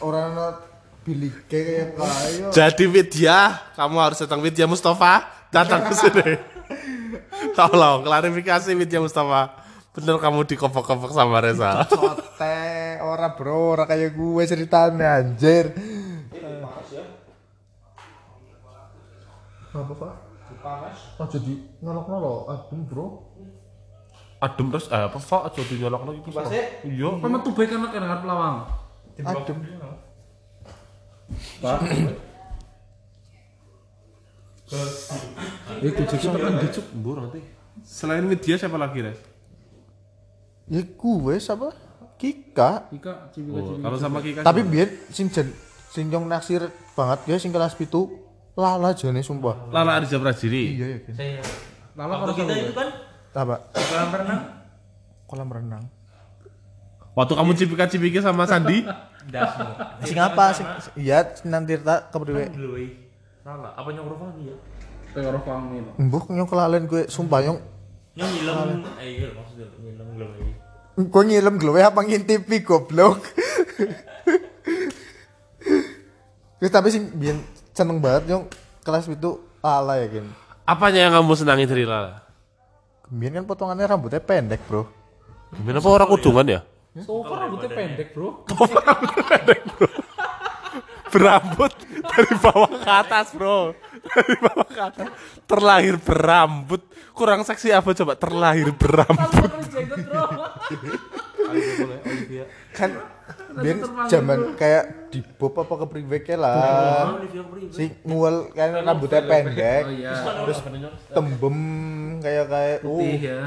Ora 0.05 0.29
ana 0.29 0.47
bilike 1.09 1.49
kayak 1.49 1.97
kayo. 1.97 2.47
Jadi 2.53 2.85
Widya, 2.85 3.65
kamu 3.75 3.97
harus 3.97 4.21
datang 4.21 4.45
Widya 4.45 4.69
Mustafa, 4.69 5.25
datang 5.49 5.89
ke 5.89 5.95
sini. 5.97 6.31
Tolong 7.59 8.05
klarifikasi 8.05 8.77
Widya 8.77 9.01
Mustafa. 9.01 9.57
Bener 9.97 10.21
kamu 10.21 10.45
dikopok-kopok 10.45 11.17
sama 11.17 11.41
Reza. 11.41 11.89
Cote, 11.89 13.01
ora 13.01 13.33
bro, 13.33 13.73
ora 13.73 13.89
kayak 13.89 14.13
gue 14.13 14.43
ceritanya 14.45 15.25
anjir. 15.25 15.73
Apa 19.77 19.95
pak? 19.95 20.15
Oh 21.19 21.27
jadi 21.27 21.53
nolok-nolok, 21.83 22.47
adem 22.49 22.81
bro. 22.87 23.07
Adem 24.39 24.67
terus 24.71 24.87
eh, 24.89 25.03
apa 25.03 25.19
Pak? 25.19 25.43
Aja 25.51 25.61
dinyolok 25.65 26.03
lagi 26.07 26.21
terus. 26.23 26.49
Iya. 26.87 27.09
Kamu 27.19 27.37
tuh 27.43 27.53
baik 27.53 27.69
kan 27.73 27.89
kenal 27.91 28.21
pelawang. 28.23 28.57
Adem. 29.19 29.59
Eh, 35.83 35.93
kucing 35.93 36.21
itu 36.21 36.39
kan 36.39 36.53
dicuk 36.59 36.87
mbur 36.97 37.17
nanti. 37.23 37.41
Selain 37.85 38.25
Widya 38.25 38.57
siapa 38.57 38.79
lagi, 38.81 38.99
Res? 39.05 39.19
Ya 40.67 40.83
gue 40.83 41.35
siapa? 41.39 41.71
Kika. 42.17 42.89
Ika 42.91 43.29
cipika 43.31 43.55
Oh, 43.61 43.77
cipika. 43.77 43.83
kalau 43.85 43.99
sama 44.01 44.19
Kika 44.25 44.41
Tapi 44.41 44.61
biar 44.65 44.89
sing 45.13 45.29
jen 45.29 45.53
sing 45.93 46.09
jong 46.09 46.25
naksir 46.27 46.65
banget 46.97 47.21
ya 47.29 47.37
sing 47.37 47.53
kelas 47.53 47.77
pitu 47.77 48.09
lala 48.57 48.91
jane 48.97 49.21
sumpah. 49.21 49.69
Lala 49.69 50.01
Arja 50.01 50.17
Prajiri. 50.17 50.81
Iya 50.81 50.87
ya 50.89 50.99
kan. 51.05 51.15
Saya. 51.15 51.43
Lala 51.93 52.13
Waktu 52.25 52.33
kalau 52.33 52.49
kita 52.49 52.55
itu 52.57 52.73
kan 52.73 52.89
Apa? 53.37 53.57
kolam 53.77 54.11
renang. 54.17 54.41
Kolam 55.29 55.49
renang. 55.53 55.85
Waktu 57.17 57.33
kamu 57.33 57.53
cipika-cipiki 57.57 58.21
sama 58.21 58.45
Sandi, 58.49 58.85
Dasmu. 59.33 59.73
Sing 60.05 60.17
apa? 60.21 60.53
Sing 60.57 60.67
iya 60.97 61.25
nanti 61.45 61.77
tak 61.81 62.13
kepriwe. 62.13 62.49
Glowey. 62.53 62.89
Salah. 63.45 63.73
Apa 63.77 63.89
nyokro 63.93 64.17
lagi 64.21 64.53
ya? 64.53 64.57
Pang 65.41 65.73
ini. 65.73 65.89
Mbok 65.97 66.29
nyong 66.29 66.49
kelalen 66.49 66.85
gue 66.85 67.09
sumpah 67.09 67.41
nyong 67.41 67.59
Yang 68.17 68.31
ngilang. 68.37 68.85
Eh 69.01 69.09
iya 69.21 69.29
maksudnya 69.33 69.67
ngilang 69.81 70.09
glowey. 70.17 70.49
Gue 70.97 71.23
ngilem 71.29 71.57
glowe 71.61 71.81
apa 71.85 72.01
ngintipi 72.05 72.61
goblok. 72.65 73.21
Wis 76.61 76.73
tapi 76.73 76.89
sing 76.89 77.13
biyen 77.17 77.37
seneng 77.77 78.01
banget 78.01 78.33
nyong 78.33 78.45
kelas 78.81 79.05
itu 79.13 79.37
ala 79.61 80.01
ya 80.01 80.09
kan. 80.09 80.27
apanya 80.65 81.01
yang 81.07 81.13
kamu 81.21 81.33
senangi 81.37 81.69
dari 81.69 81.85
Lala? 81.85 82.25
Kan 83.07 83.45
potongannya 83.45 83.85
rambutnya 83.87 84.19
pendek, 84.19 84.65
Bro. 84.65 84.89
Gimana 85.55 85.79
apa 85.79 85.89
orang 85.93 86.09
kudungan 86.11 86.47
ya? 86.49 86.61
Sofa 87.07 87.35
rambutnya 87.45 87.71
pendek 87.71 88.09
bro. 88.17 88.49
Berambut 91.13 91.73
dari 92.03 92.33
bawah 92.41 92.73
ke 92.73 92.91
atas, 92.91 93.27
Bro. 93.37 93.77
Dari 94.05 94.35
bawah 94.43 94.69
ke 94.69 94.81
atas. 94.81 95.09
Terlahir 95.45 95.95
berambut. 96.01 96.83
Kurang 97.17 97.47
seksi 97.47 97.73
apa 97.73 97.95
coba 97.97 98.13
terlahir 98.19 98.69
berambut? 98.75 99.49
Kan 102.75 102.91
biar 103.57 103.77
zaman 104.09 104.39
kayak 104.55 104.85
di 105.09 105.21
bob 105.41 105.57
apa 105.57 105.75
ke 105.83 105.87
priwek 105.89 106.29
lah. 106.37 107.17
Si 107.73 107.89
nguel 108.05 108.53
kayak 108.53 108.85
rambutnya 108.85 109.21
pendek 109.25 109.85
Oh 109.89 109.93
iya. 109.93 110.13
terus 110.45 110.59
tembem 111.13 111.59
kayak 112.21 112.47
kayak 112.53 112.79
uh, 112.85 112.97
Putih 113.01 113.21
ya. 113.21 113.41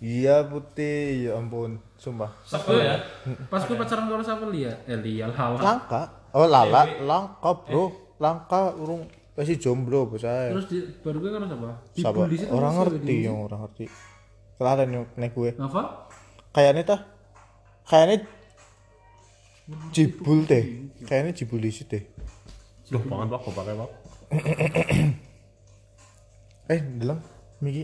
iya 0.00 0.36
putih. 0.44 1.30
Ya 1.30 1.40
ampun 1.40 1.80
sumpah. 1.96 2.30
Gue 2.44 2.84
ya. 2.84 2.96
Pas 3.48 3.62
gue 3.64 3.76
pacaran 3.76 4.04
karo 4.12 4.22
siapa 4.22 4.44
Lia? 4.52 4.72
Eh 4.84 4.98
Lia 5.00 5.32
Lala. 5.32 5.56
langka. 5.56 6.02
Oh 6.36 6.44
lala. 6.44 6.82
Langka 7.00 7.50
bro. 7.64 7.84
Langka 8.16 8.72
urung 8.76 9.04
masih 9.36 9.60
jomblo 9.60 10.08
bocah 10.08 10.48
Terus 10.48 10.66
di, 10.72 10.80
baru 11.04 11.20
gue 11.20 11.30
karo 11.32 11.44
siapa? 11.44 11.70
Siapa? 11.92 12.20
Orang 12.48 12.72
ngerti 12.80 13.14
ya, 13.20 13.24
yang 13.28 13.44
orang 13.44 13.68
ngerti. 13.68 13.84
Kelihatan 14.56 14.88
yang 14.88 15.04
naik 15.20 15.32
gue. 15.36 15.50
Apa? 15.60 16.08
kayaknya 16.56 16.82
tah. 16.88 17.00
Kayaknya 17.84 18.16
jibul 19.90 20.46
deh 20.46 20.94
kayaknya 21.06 21.32
jibul 21.34 21.58
di 21.58 21.70
situ 21.74 21.98
deh 21.98 22.04
Loh, 22.86 23.02
pangan 23.02 23.34
pak, 23.34 23.50
pakai 23.50 23.74
pak. 23.74 23.90
eh 26.70 26.80
dalam 27.02 27.18
Miki 27.58 27.82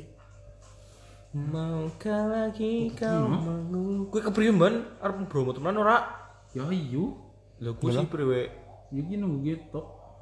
Maukah 1.34 2.22
lagi 2.30 2.86
kau 2.94 3.26
mau 3.26 4.06
Gue 4.06 4.20
kepriye 4.22 4.54
ban 4.54 4.94
arep 5.02 5.26
bromo 5.26 5.50
temenan 5.50 5.82
ora? 5.82 6.06
Ya 6.54 6.70
iyo. 6.70 7.18
Lho 7.58 7.74
ku 7.80 7.90
sih 7.90 8.06
priwe. 8.06 8.52
Ya 8.92 9.00
gini 9.00 9.18
nunggu 9.18 9.42
gitu. 9.42 9.80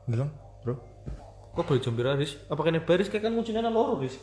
dalam 0.09 0.33
bro 0.65 0.81
Kok 1.51 1.67
boleh 1.67 1.83
jam 1.83 1.99
pira, 1.99 2.15
Riz? 2.15 2.39
Apa 2.47 2.63
kene 2.63 2.79
baris 2.79 3.11
kayak 3.11 3.27
kan 3.27 3.35
kuncinya 3.35 3.67
loro, 3.67 3.99
Riz? 3.99 4.15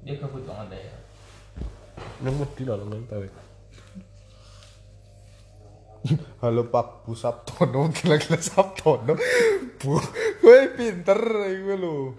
Dia 0.00 0.16
kabut 0.16 0.48
banget 0.48 0.80
ya. 0.80 0.96
Yang 2.24 2.34
wedi 2.40 2.62
lah, 2.64 2.80
nang 2.88 3.04
tahu. 3.04 3.28
Halo 6.40 6.72
Pak 6.72 7.04
Bu 7.04 7.12
Sabtono 7.12 7.92
gila-gila 7.92 8.40
Sabtono 8.40 9.12
Bu 9.76 10.00
gue 10.40 10.60
pinter 10.72 11.20
gue 11.52 11.76
lo 11.76 12.16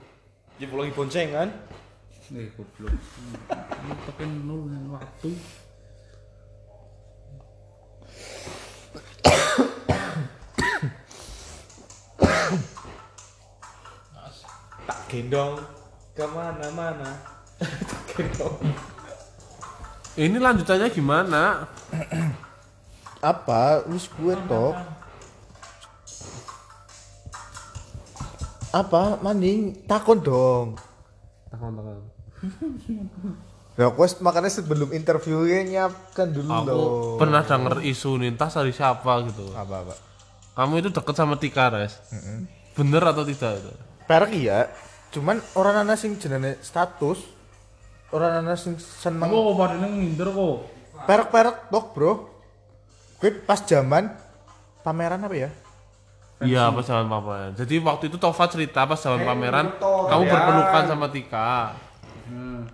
Dia 0.60 0.68
lagi 0.76 0.92
boncengan. 0.92 1.48
Eh 2.36 2.52
goblok. 2.52 2.92
Ini 2.92 3.94
pakai 4.04 4.28
nol 4.44 4.68
dengan 4.68 5.00
waktu. 5.00 5.32
Tak 14.84 15.00
gendong 15.08 15.64
ke 16.12 16.28
mana-mana. 16.28 17.24
Ini 20.20 20.38
lanjutannya 20.44 20.92
gimana? 20.92 21.72
Apa 23.20 23.62
wis 23.86 24.08
gue 24.10 24.36
tok 24.46 24.76
apa 28.70 29.18
manding 29.20 29.74
takon 29.84 30.20
dong 30.20 30.68
Takon 31.50 31.74
takon. 31.74 31.98
ya 33.74 33.90
gue 33.90 34.08
makanya 34.20 34.48
sebelum 34.48 34.94
interviewnya 34.94 35.60
nyiapkan 35.66 36.30
dulu 36.30 36.52
Aku 36.54 36.70
loh 36.70 36.90
pernah 37.18 37.42
denger 37.42 37.82
isu 37.82 38.16
nih, 38.16 38.30
entah 38.30 38.48
dari 38.48 38.70
siapa 38.70 39.26
gitu. 39.26 39.50
apa 39.52 39.76
apa 39.82 39.96
Kamu 40.52 40.76
itu 40.78 40.92
deket 40.92 41.16
sama 41.16 41.40
Tika, 41.40 41.72
Res. 41.72 41.96
Bener 42.74 43.00
atau 43.02 43.24
tidak 43.24 43.58
itu? 43.58 43.72
perek 44.04 44.32
iya 44.34 44.68
cuman 45.10 45.38
orang 45.54 45.84
anak 45.84 45.98
sing 45.98 46.18
jenenge 46.18 46.58
status 46.60 47.18
orang 48.10 48.42
anak 48.42 48.58
sing 48.58 48.74
seneng 48.78 49.26
Aku 49.26 49.38
kok 49.48 49.56
pada 49.56 49.76
nginder 49.80 50.30
kok. 50.30 50.58
perek-perek 51.06 51.58
dok 51.68 51.86
bro 51.94 52.14
gue 53.20 53.32
pas 53.44 53.60
zaman 53.60 54.16
pameran 54.82 55.20
apa 55.20 55.36
ya? 55.36 55.50
Iya, 56.40 56.72
pas 56.72 56.88
zaman 56.88 57.12
pameran. 57.12 57.52
Jadi 57.56 57.76
waktu 57.84 58.08
itu 58.08 58.16
Tova 58.16 58.48
cerita 58.48 58.88
pas 58.88 58.96
zaman 58.96 59.28
pameran, 59.28 59.76
kamu 59.80 60.24
berpelukan 60.24 60.84
sama 60.88 61.08
Tika. 61.12 61.76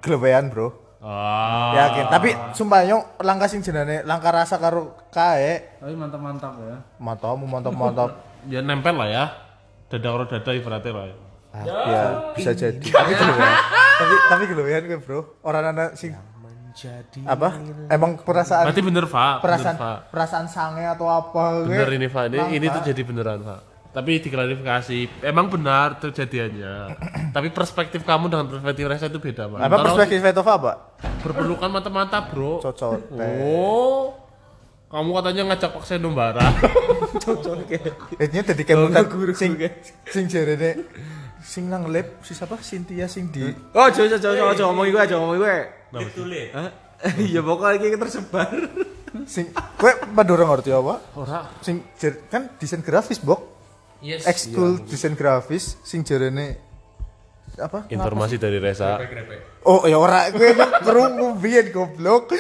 gelewean 0.04 0.52
bro. 0.52 0.86
Ah. 1.06 1.70
yakin 1.78 2.06
tapi 2.10 2.30
sumpah 2.58 2.82
nyong 2.82 3.22
langkah 3.22 3.46
sing 3.46 3.62
jenenge 3.62 4.02
langkah 4.10 4.34
rasa 4.34 4.58
karo 4.58 4.98
kae. 5.14 5.78
Tapi 5.78 5.94
mantap-mantap 5.94 6.58
ya. 6.58 6.78
mantap 6.98 7.38
mantap 7.38 7.74
mantap 7.78 8.10
Ya 8.52 8.66
nempel 8.66 8.98
lah 8.98 9.10
ya. 9.10 9.26
Dada 9.86 10.08
karo 10.10 10.26
dada 10.26 10.52
ibaratnya 10.54 10.92
lah 10.98 11.06
ya. 11.06 11.16
Ah, 11.54 11.64
ya. 11.64 12.02
bisa 12.34 12.52
jadi. 12.58 12.82
Tapi 12.98 13.12
gelewean. 13.16 13.54
Tapi 13.96 14.14
tapi 14.28 14.44
gelewean 14.50 14.82
gue 14.90 15.00
bro. 15.00 15.40
Orang 15.46 15.72
anak 15.72 15.94
sing 15.96 16.18
apa 17.24 17.50
emang 17.88 18.20
perasaan 18.20 18.68
Berarti 18.68 18.84
bener, 18.84 19.06
Pak. 19.08 19.36
perasaan 19.40 19.76
Bener, 19.80 19.88
Pak. 19.88 20.00
perasaan 20.12 20.48
sange 20.52 20.84
atau 20.84 21.08
apa 21.08 21.64
gue 21.64 21.72
Bener 21.72 21.90
ini, 21.96 22.08
Pak. 22.12 22.24
Ini, 22.28 22.40
ini 22.60 22.66
tuh 22.68 22.82
jadi 22.84 23.02
beneran, 23.08 23.40
Pak. 23.42 23.62
Tapi 23.96 24.20
diklarifikasi, 24.20 25.24
emang 25.24 25.48
benar 25.48 25.96
terjadiannya. 26.04 27.00
Tapi 27.32 27.48
perspektif 27.56 28.04
kamu 28.04 28.28
dengan 28.28 28.52
perspektif 28.52 28.84
Reza 28.92 29.08
itu 29.08 29.24
beda, 29.24 29.48
Pak. 29.48 29.60
apa 29.64 29.76
perspektif 29.88 30.20
Vetova 30.20 30.52
apa 30.60 30.74
berpelukan 31.24 31.72
mata-mata, 31.72 32.20
Bro. 32.28 32.60
cocok 32.60 33.16
Oh. 33.16 34.26
Kamu 34.86 35.12
katanya 35.18 35.52
ngajak 35.52 35.76
Pak 35.76 35.84
Senombara. 35.84 36.46
ini 38.22 38.38
jadi 38.40 38.64
kemutan 38.64 39.04
sing 39.34 39.58
sing 40.08 40.26
jarene 40.30 40.86
sing 41.46 41.70
nang 41.70 41.86
lab 41.86 42.26
si 42.26 42.34
siapa 42.34 42.58
Cynthia 42.60 43.06
sing 43.06 43.30
di 43.30 43.46
Oh, 43.72 43.88
jauh 43.88 44.10
jauh 44.10 44.18
jauh 44.18 44.34
jauh 44.52 44.74
ngomong 44.74 44.90
gue 44.90 44.98
aja 45.00 45.16
ngomong 45.22 45.38
gue. 45.38 45.58
Hah? 46.52 46.70
Iya 47.22 47.40
pokoknya 47.40 47.78
kayak 47.78 48.02
tersebar. 48.02 48.50
sing 49.30 49.48
gue 49.54 49.92
pada 50.12 50.32
orang 50.34 50.50
ngerti 50.52 50.76
apa 50.76 51.00
Ora. 51.16 51.48
sing 51.64 51.80
kan 52.28 52.52
desain 52.60 52.84
grafis 52.84 53.16
bok 53.16 53.56
Yes. 54.04 54.28
ekskul 54.28 54.84
desain 54.84 55.16
grafis 55.16 55.80
sing 55.82 56.04
jarene 56.04 56.60
apa 57.56 57.88
Informasi 57.88 58.36
dari 58.36 58.60
Reza. 58.60 59.00
oh 59.64 59.88
ya 59.88 59.96
ora 59.96 60.28
gue 60.30 60.52
kerungu 60.84 61.40
biyen 61.40 61.72
goblok 61.72 62.36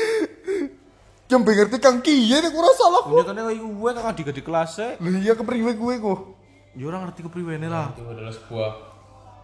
yang 1.26 1.41
ngerti 1.41 1.80
kang 1.80 2.03
kiye 2.03 2.43
nek 2.43 2.53
ora 2.53 2.70
salah 2.76 3.01
Punya 3.08 3.24
kan 3.24 3.39
kayak 3.39 3.56
gue 3.56 3.89
kan 3.95 4.03
adik 4.12 4.30
di 4.30 4.43
kelasnya. 4.43 4.99
Lho 4.99 5.10
iya 5.24 5.34
kepriwe 5.34 5.72
gue 5.74 5.93
kok 5.97 6.20
Ya 6.76 6.86
orang 6.86 7.08
ngerti 7.08 7.24
kepriwene 7.24 7.72
lah. 7.72 7.95
Itu 7.95 8.03
adalah 8.03 8.36
sebuah 8.36 8.72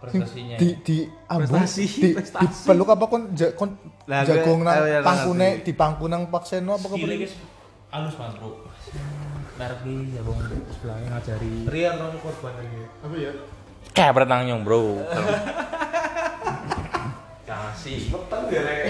prestasinya. 0.02 0.56
di 0.58 0.68
di 0.82 0.96
ambung 1.30 1.62
Prestasi, 1.62 1.84
di, 1.86 2.00
di 2.02 2.08
prestasi. 2.18 2.66
peluk 2.66 2.88
apa 2.90 3.04
kon 3.06 3.22
ja, 3.32 3.48
kon 3.54 3.70
Lah, 4.10 4.26
gue- 4.26 4.34
jagong 4.34 4.66
nang 4.66 4.74
oh, 4.74 4.86
iya, 4.86 4.98
lah, 4.98 5.06
pangkune 5.06 5.48
di 5.62 5.72
pangku 5.72 6.04
nang 6.10 6.26
pakseno 6.26 6.74
apa 6.74 6.86
guys. 6.90 7.38
Halus 7.94 8.14
mas 8.18 8.34
bro. 8.34 8.50
Ki 9.62 9.94
ya 10.10 10.20
bang 10.26 10.38
sebelahnya 10.74 11.08
ngajari. 11.14 11.54
Rian 11.70 11.94
orang 12.02 12.18
korban 12.18 12.52
lagi. 12.58 12.82
apa 12.98 13.14
ya 13.14 13.32
Kayak 13.94 14.12
berenang 14.18 14.42
nyong 14.48 14.62
bro. 14.66 14.82
Kasih. 17.46 18.10
Petang 18.10 18.42
dia 18.50 18.60
rek. 18.66 18.82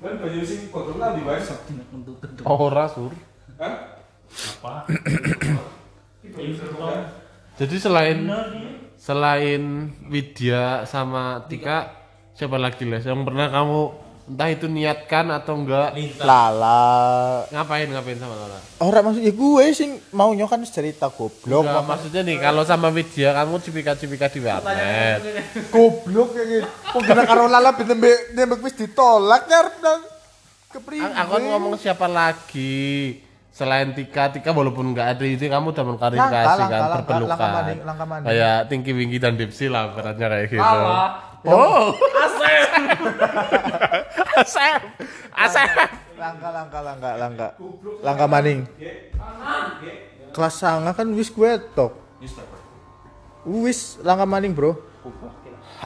Kan 0.00 0.14
baju 0.16 0.40
sing 0.40 0.72
kotor. 0.72 0.94
Tidak 0.96 1.88
untuk 1.92 2.16
tentu. 2.22 2.42
Ora, 2.48 2.88
Sur. 2.88 3.12
Apa? 3.60 4.88
Jadi 7.60 7.76
selain 7.80 8.18
selain 9.00 9.62
Widya 10.08 10.84
sama 10.84 11.44
Tika 11.48 11.92
siapa 12.36 12.60
lagi 12.60 12.84
les? 12.84 13.04
Yang 13.04 13.24
pernah 13.24 13.48
kamu 13.48 13.80
entah 14.30 14.46
itu 14.46 14.70
niatkan 14.70 15.26
atau 15.34 15.58
enggak 15.58 15.90
lala. 16.22 17.42
ngapain 17.50 17.90
ngapain 17.90 18.14
sama 18.14 18.38
Lala? 18.38 18.58
ora 18.78 19.02
maksudnya 19.02 19.34
gue 19.34 19.64
sing 19.74 19.98
mau 20.14 20.30
nyokan 20.30 20.62
cerita 20.62 21.10
goblok. 21.10 21.66
Enggak, 21.66 21.82
maksudnya 21.88 22.22
nih 22.22 22.38
kalau 22.38 22.62
sama 22.62 22.94
Widya 22.94 23.34
kamu 23.34 23.58
cipika-cipika 23.58 24.30
di 24.30 24.38
warnet. 24.44 25.18
goblok 25.74 26.36
kayak 26.36 26.46
gitu 26.46 26.68
kok 26.68 27.02
kena 27.02 27.26
karo 27.26 27.50
lala 27.50 27.74
ben 27.74 27.90
nembek 28.36 28.62
wis 28.62 28.78
ditolak 28.78 29.50
nyarep 29.50 29.74
nang 29.82 30.00
kepriwe 30.70 31.10
Aku 31.10 31.30
kan 31.34 31.42
ngomong 31.50 31.74
siapa 31.74 32.06
lagi 32.06 33.18
selain 33.50 33.90
Tika, 33.92 34.30
Tika 34.30 34.50
walaupun 34.54 34.94
enggak 34.94 35.18
ada 35.18 35.24
itu 35.26 35.50
kamu 35.50 35.74
udah 35.74 35.84
mengklarifikasi 35.84 36.60
Langka, 36.62 37.02
kan 37.34 37.50
maning. 37.50 37.78
Kayak 38.24 38.58
Tingki 38.70 38.92
Wingki 38.94 39.18
dan 39.18 39.34
Dipsy 39.34 39.66
lah 39.66 39.90
beratnya 39.90 40.26
kayak 40.30 40.46
gitu. 40.54 40.78
Oh, 41.50 41.90
Asep. 41.96 42.68
Asep. 44.38 44.80
Asep. 45.44 45.68
langka 46.20 46.52
langka 46.52 46.78
langka 46.84 47.10
langka 47.16 47.48
langka 48.04 48.26
maning 48.28 48.68
kelas 50.36 50.52
sanga 50.52 50.92
kan 50.92 51.08
wis 51.16 51.32
gue 51.32 51.56
tok 51.72 51.96
wis 53.48 53.96
langka 54.04 54.28
maning 54.28 54.52
bro 54.52 54.76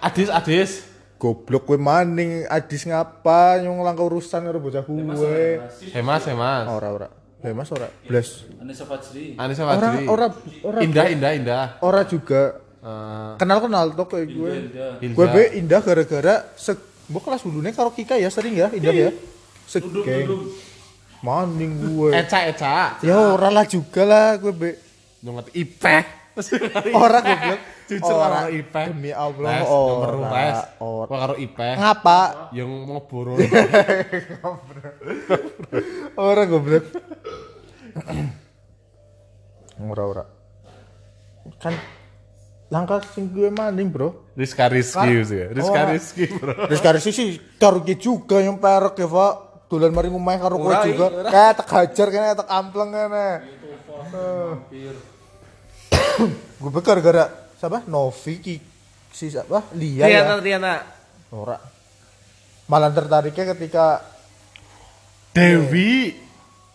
Adis, 0.03 0.27
Adis. 0.27 0.91
goblok 1.23 1.71
gue 1.71 1.79
maning 1.79 2.51
adis 2.51 2.83
ngapa 2.83 3.63
nyong 3.63 3.87
langka 3.87 4.03
urusan 4.03 4.43
karo 4.43 4.59
bocah 4.59 4.83
gue 4.83 5.63
Hemas, 5.95 6.27
Hemas. 6.27 6.67
ora 6.67 6.89
ora 6.91 7.09
ya 7.45 7.53
mas 7.53 7.69
ora 7.69 7.93
blas 8.03 8.49
Anissa 8.57 8.85
Fajri. 8.85 9.37
Anissa 9.37 9.63
ora 9.63 9.77
Fajri. 9.77 10.09
ora 10.09 10.27
ora 10.65 10.79
Indah, 10.81 11.07
indah, 11.07 11.33
indah. 11.33 11.65
ora 11.79 12.03
juga 12.03 12.65
Eh, 12.81 13.33
kenal 13.37 13.65
kenal 13.65 13.97
tok 13.97 14.13
kayak 14.13 14.29
gue 14.29 14.53
gue 15.09 15.27
be 15.27 15.57
indah 15.57 15.81
gara-gara 15.81 16.53
se 16.53 16.77
Mbok 17.05 17.21
kelas 17.23 17.41
dulunya 17.41 17.73
karo 17.73 17.89
Kika 17.89 18.17
ya 18.17 18.29
sering 18.29 18.53
ya, 18.55 18.69
Indah 18.69 18.93
ya. 18.93 19.09
Segeng. 19.65 20.53
Maning 21.21 21.73
gue. 21.83 22.13
Eca 22.13 22.45
eca. 22.45 23.01
Ya 23.01 23.17
ora 23.17 23.49
lah 23.49 23.65
juga 23.65 24.05
lah 24.05 24.37
gue 24.37 24.53
be. 24.53 24.71
Nyonget 25.21 25.49
ipeh. 25.55 26.05
Ora 26.93 27.23
goblok. 27.23 27.61
Jujur 27.89 28.11
Ora. 28.11 28.27
karo 28.43 28.49
ipeh. 28.51 28.85
Demi 28.91 29.13
Allah. 29.15 29.51
Les, 29.55 29.65
ora. 29.65 29.85
nomor 29.87 30.13
les. 30.27 30.59
Ora. 30.83 31.07
Kok 31.07 31.19
karo 31.21 31.35
ipeh. 31.39 31.73
Ngapa? 31.79 32.21
Yang 32.51 32.69
mau 32.85 33.01
boro. 33.01 33.33
Ora 36.19 36.43
goblok. 36.45 36.85
Langkah 42.75 42.99
sing 43.15 43.31
gue 43.31 43.55
maning, 43.55 43.87
Bro. 43.87 44.35
Rizka 44.35 44.67
Rizky 44.67 45.23
sih. 45.23 45.47
Rizka 45.55 45.81
Oh. 45.87 45.91
Rizky 45.95 46.25
bro. 46.27 46.67
Karo 46.67 46.99
sisi 46.99 47.39
karo 47.55 47.79
ki 47.87 47.95
juga 47.95 48.43
yang 48.43 48.59
perek 48.59 48.99
ya, 48.99 49.07
Pak. 49.07 49.35
Dolan 49.71 49.95
mari 49.95 50.11
ngomah 50.11 50.35
karo 50.43 50.59
kowe 50.59 50.75
Ora, 50.75 50.83
juga. 50.83 51.07
Kayak 51.31 51.53
tak 51.63 51.69
hajar 51.71 52.07
kene 52.11 52.35
tak 52.35 52.49
ampleng 52.51 52.91
kene. 52.91 53.29
Gue 56.61 56.71
bekar 56.71 56.99
gara 56.99 57.51
siapa? 57.59 57.87
Novi 57.87 58.35
ki 58.39 58.57
si 59.11 59.31
siapa? 59.31 59.71
Lia 59.79 60.11
ya. 60.11 60.39
Tiana. 60.43 60.83
Ora. 61.31 61.59
Malah 62.67 62.91
tertariknya 62.91 63.55
ketika 63.55 64.03
Dewi. 65.31 66.23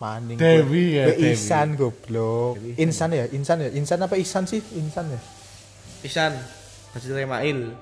maning 0.00 0.40
Dewi 0.40 0.96
ya, 0.96 1.12
Dewi. 1.12 1.36
Isan 1.36 1.76
goblok. 1.76 2.56
Insan 2.80 3.12
ya, 3.12 3.28
Insan 3.36 3.60
ya. 3.60 3.68
Insan 3.68 4.00
apa 4.00 4.16
Isan 4.16 4.48
sih? 4.48 4.60
Insan 4.76 5.12
ya. 5.12 5.20
Isan. 6.00 6.32
Masih 6.90 7.12
Remail. 7.14 7.76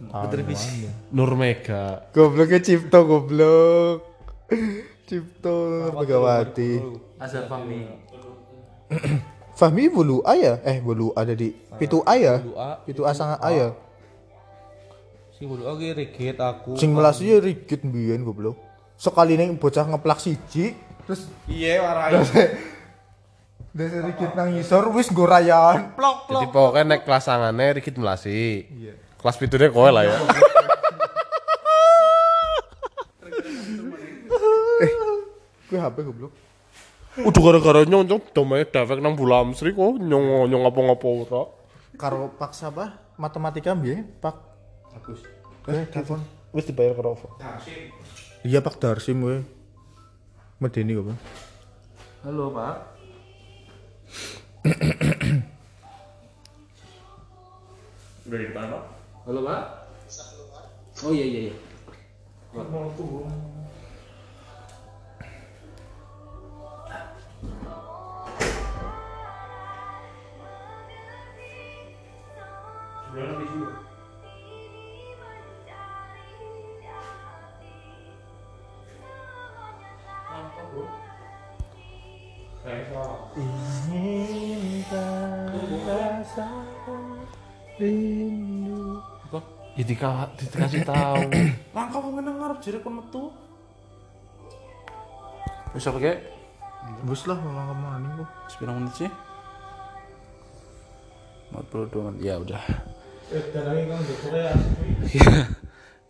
Putri 0.00 0.42
Visi. 0.42 0.88
Nur 1.12 1.36
Mega. 1.36 2.08
Gobloknya 2.10 2.58
Cipto 2.58 3.04
goblok. 3.04 4.00
Cipto 5.04 5.54
Megawati. 5.92 6.80
Azhar 7.20 7.44
Fahmi. 7.46 7.84
Fahmi 9.60 9.92
bulu 9.92 10.24
ayah 10.24 10.56
eh 10.64 10.80
bulu 10.80 11.12
ada 11.12 11.36
di 11.36 11.52
pitu 11.76 12.00
ayah 12.08 12.40
pitu 12.88 13.04
asang 13.04 13.36
ayah 13.44 13.76
Si 15.36 15.44
bulu 15.44 15.68
oke 15.68 15.84
rigid 15.94 16.40
aku. 16.40 16.80
sing 16.80 16.96
melas 16.96 17.20
ya 17.20 17.36
rigid 17.38 17.84
mbiyen 17.84 18.24
goblok 18.24 18.56
sekali 18.96 19.36
ning 19.36 19.60
bocah 19.60 19.84
ngeplak 19.84 20.16
siji 20.16 20.72
terus 21.04 21.28
Iya 21.44 21.84
warai. 21.84 22.12
Desa 23.70 24.02
rigid 24.02 24.34
nang 24.34 24.50
ngisor 24.50 24.90
wis 24.90 25.14
nggo 25.14 25.30
rayan 25.30 25.94
plok 25.94 26.26
Jadi 26.26 26.46
plok 26.50 26.74
pokoknya 26.74 26.82
naik 26.90 27.06
kelas 27.06 27.30
tangannya 27.30 27.78
dikit 27.78 27.94
melasi. 28.02 28.66
Kelas 29.14 29.38
pitunya 29.38 29.70
kowe 29.70 29.86
lah 29.86 30.02
ya. 30.02 30.18
gue 35.70 35.78
HP 35.78 36.02
goblok. 36.02 36.34
Udah 37.22 37.40
gara-gara 37.46 37.86
nyong 37.86 38.10
nyong 38.10 38.34
domain 38.34 38.66
dafek 38.66 38.98
nang 38.98 39.14
bulam 39.14 39.54
sri 39.54 39.70
kok 39.70 40.02
nyong 40.02 40.50
nyong 40.50 40.66
apa-apa 40.66 41.06
ora. 41.06 41.42
karo 41.94 42.32
paksa 42.34 42.74
apa 42.74 42.98
matematika 43.20 43.76
mbiyen 43.76 44.02
pak? 44.18 44.34
Bagus. 44.90 45.22
Eh 45.70 45.86
telepon. 45.94 46.18
wis 46.50 46.66
dibayar 46.66 46.98
karo 46.98 47.14
apa 47.14 47.62
iya 48.42 48.58
pak 48.58 48.82
Darsim 48.82 49.22
gue 49.22 49.46
medeni 50.58 50.98
kok 50.98 51.06
Bang. 51.06 51.18
Halo 52.26 52.50
Pak. 52.52 52.99
Udah 58.26 58.38
di 58.38 58.46
depan 58.46 58.70
Pak? 58.70 58.82
Halo 59.26 59.40
Pak. 59.42 59.62
Oh 61.02 61.10
iya 61.10 61.24
iya 61.26 61.40
iya. 61.48 61.54
Nanti 73.10 73.44
juga. 73.50 73.89
Ya 89.80 89.84
dika, 89.88 90.28
dikasih 90.36 90.84
tahu. 90.84 91.24
Langkah 91.76 91.98
kok 92.04 92.12
ngene 92.12 92.30
ngarep 92.36 92.58
jere 92.60 92.78
kon 92.84 93.00
metu. 93.00 93.32
Wis 95.72 95.86
apa 95.88 95.98
kek? 96.02 96.18
wis 97.04 97.28
lah 97.28 97.36
malah 97.36 97.76
maning 97.76 98.24
kok 98.24 98.28
Sepirang 98.48 98.80
menit 98.80 98.94
sih? 98.96 99.10
42 101.52 102.06
menit. 102.08 102.20
Ya 102.20 102.34
udah. 102.36 102.60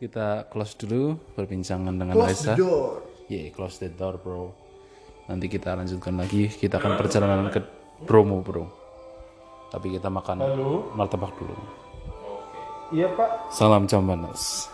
Kita 0.00 0.48
close 0.48 0.74
dulu 0.80 1.20
perbincangan 1.36 1.94
dengan 1.94 2.16
Raisa. 2.16 2.56
door 2.56 3.04
Yeah, 3.30 3.54
close 3.54 3.78
the 3.78 3.92
door, 3.94 4.18
bro. 4.18 4.50
Nanti 5.30 5.46
kita 5.46 5.78
lanjutkan 5.78 6.18
lagi. 6.18 6.50
Kita 6.50 6.82
akan 6.82 6.98
perjalanan 6.98 7.46
ke 7.54 7.62
Bromo, 8.02 8.42
bro. 8.42 8.79
Tapi 9.70 9.86
kita 9.94 10.10
makan 10.10 10.42
martabak 10.98 11.30
dulu. 11.38 11.54
iya 12.90 13.06
pak 13.14 13.54
Salam 13.54 13.86
Jambanas. 13.86 14.66